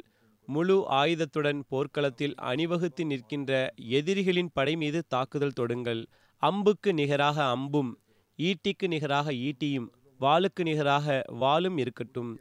முழு 0.47 0.77
ஆயுதத்துடன் 0.89 1.59
போர்க்களத்தில் 1.67 2.35
அணிவகுத்து 2.49 3.05
நிற்கின்ற 3.05 3.51
எதிரிகளின் 3.99 4.51
படை 4.53 4.75
மீது 4.75 5.01
தாக்குதல் 5.07 5.57
தொடுங்கள். 5.59 6.01
அம்புக்கு 6.43 6.93
நிகராக 6.93 7.37
அம்பும் 7.55 7.91
ஈட்டிக்கு 8.39 8.87
நிகராக 8.87 9.31
ஈட்டியும் 9.47 9.87
வாளுக்கு 10.19 10.61
நிகராக 10.63 11.23
வாளும் 11.39 11.77
இருக்கட்டும். 11.77 12.31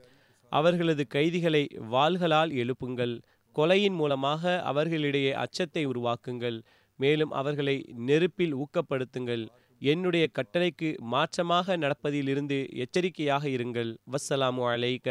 அவர்களது 0.53 1.07
கைதிகளை 1.07 1.62
வாள்களால் 1.93 2.53
எழுப்புங்கள். 2.62 3.14
கொலையின் 3.57 3.97
மூலமாக 4.01 4.43
அவர்களிடையே 4.62 5.32
அச்சத்தை 5.45 5.82
உருவாக்குங்கள். 5.86 6.59
மேலும் 6.99 7.30
அவர்களை 7.30 7.76
நெருப்பில் 7.96 8.55
ஊக்கப்படுத்துங்கள். 8.57 9.49
என்னுடைய 9.80 10.24
கட்டளைக்கு 10.32 10.88
மாற்றமாக 11.12 11.76
நடப்பதிலிருந்து 11.76 12.59
எச்சரிக்கையாக 12.74 13.49
இருங்கள். 13.49 13.90
வஸ்ஸலாமு 14.12 14.64
அலைக. 14.74 15.09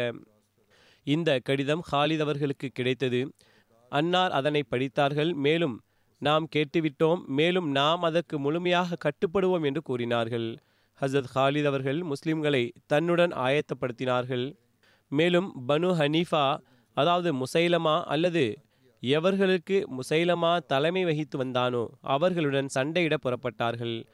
இந்த 1.06 1.38
கடிதம் 1.38 1.84
ஹாலித் 1.92 2.20
அவர்களுக்கு 2.20 2.68
கிடைத்தது. 2.68 3.20
அன்னார் 3.92 4.30
அதனை 4.30 4.62
படித்தார்கள். 4.62 5.32
மேலும் 5.32 5.76
நாம் 6.18 6.48
கேட்டுவிட்டோம். 6.56 7.20
மேலும் 7.26 7.70
நாம் 7.70 8.02
அதற்கு 8.02 8.38
முழுமையாக 8.38 8.96
கட்டுப்படுவோம் 9.04 9.64
என்று 9.64 9.82
கூறினார்கள். 9.82 10.48
ஹசரத் 11.00 11.32
ஹாலித் 11.34 11.70
அவர்கள் 11.72 12.02
முஸ்லிம்களை 12.02 12.70
தன்னுடன் 12.86 13.30
ஆயத்தப்படுத்தினார்கள். 13.30 14.46
மேலும் 15.08 15.48
பனு 15.68 15.90
ஹனீஃபா 16.00 16.46
அதாவது 16.96 17.28
முசைலமா 17.34 18.02
அல்லது 18.04 18.44
எவர்களுக்கு 19.02 19.84
முசைலமா 19.98 20.58
தலைமை 20.58 21.04
வகித்து 21.04 21.44
வந்தானோ 21.44 21.86
அவர்களுடன் 22.00 22.68
சண்டையிட 22.74 23.16
புறப்பட்டார்கள். 23.16 24.04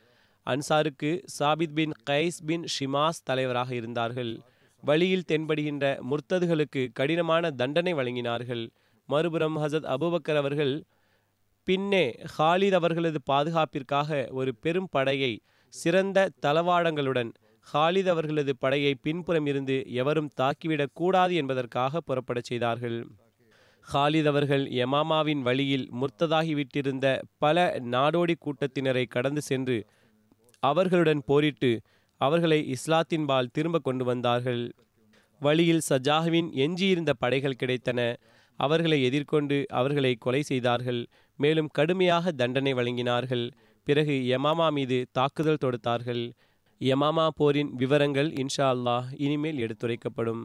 அன்சாருக்கு 0.43 1.25
சாபித் 1.39 1.73
பின் 1.75 1.93
கைஸ் 2.11 2.41
பின் 2.47 2.65
ஷிமாஸ் 2.81 3.23
தலைவராக 3.25 3.75
இருந்தார்கள். 3.75 4.41
வழியில் 4.83 5.25
தென்படுகின்ற 5.29 5.99
முர்த்ததுகளுக்கு 6.11 6.89
கடினமான 6.93 7.51
தண்டனை 7.51 7.95
வழங்கினார்கள். 7.95 8.71
மறுபுறம் 9.07 9.57
ஹசத் 9.57 9.95
அபுபக்கர் 9.95 10.37
அவர்கள் 10.37 10.85
பின்னே 11.65 12.19
ஹாலித் 12.39 12.73
அவர்களது 12.73 13.23
பாதுகாப்பிற்காக 13.23 14.29
ஒரு 14.31 14.55
பெரும் 14.57 14.89
படையை 14.91 15.41
சிறந்த 15.69 16.31
தளவாடங்களுடன் 16.47 17.33
ஹாலித் 17.73 18.09
அவர்களது 18.09 18.57
படையை 18.57 18.95
பின்புறம் 18.95 19.47
இருந்து 19.47 19.93
எவரும் 19.93 20.31
தாக்கிவிடக் 20.41 20.93
கூடாது 20.93 21.35
என்பதற்காக 21.35 22.01
புறப்படச் 22.01 22.43
செய்தார்கள். 22.43 23.07
ஹாலித் 23.93 24.27
அவர்கள் 24.27 24.65
யமாமாவின் 24.69 25.41
வழியில் 25.41 25.91
முர்த்ததாகிவிட்டிருந்த 25.93 27.23
பல 27.39 27.77
நாடோடி 27.91 28.35
கூட்டத்தினரை 28.39 29.05
கடந்து 29.09 29.43
சென்று 29.43 29.87
அவர்களுடன் 30.59 31.23
போரிட்டு 31.27 31.81
அவர்களை 32.21 32.75
இஸ்லாத்தின்பால் 32.75 33.53
திரும்ப 33.53 33.79
கொண்டு 33.79 34.05
வந்தார்கள். 34.05 34.73
வழியில் 35.41 35.83
சஜாஹுவின் 35.89 36.51
எஞ்சியிருந்த 36.53 37.13
படைகள் 37.13 37.61
கிடைத்தன. 37.63 38.17
அவர்களை 38.57 39.03
எதிர்கொண்டு 39.03 39.65
அவர்களை 39.69 40.15
கொலை 40.15 40.43
செய்தார்கள். 40.43 41.07
மேலும் 41.37 41.69
கடுமையாக 41.69 42.33
தண்டனை 42.33 42.75
வழங்கினார்கள். 42.75 43.51
பிறகு 43.85 44.13
யமாமா 44.13 44.71
மீது 44.71 45.07
தாக்குதல் 45.13 45.63
தொடுத்தார்கள். 45.65 46.33
யமாமா 46.81 47.29
போரின் 47.29 47.75
விவரங்கள் 47.75 48.31
இன்ஷா 48.33 48.67
அல்லாஹ் 48.75 49.09
இனிமேல் 49.17 49.59
எடுத்துரைக்கப்படும். 49.59 50.45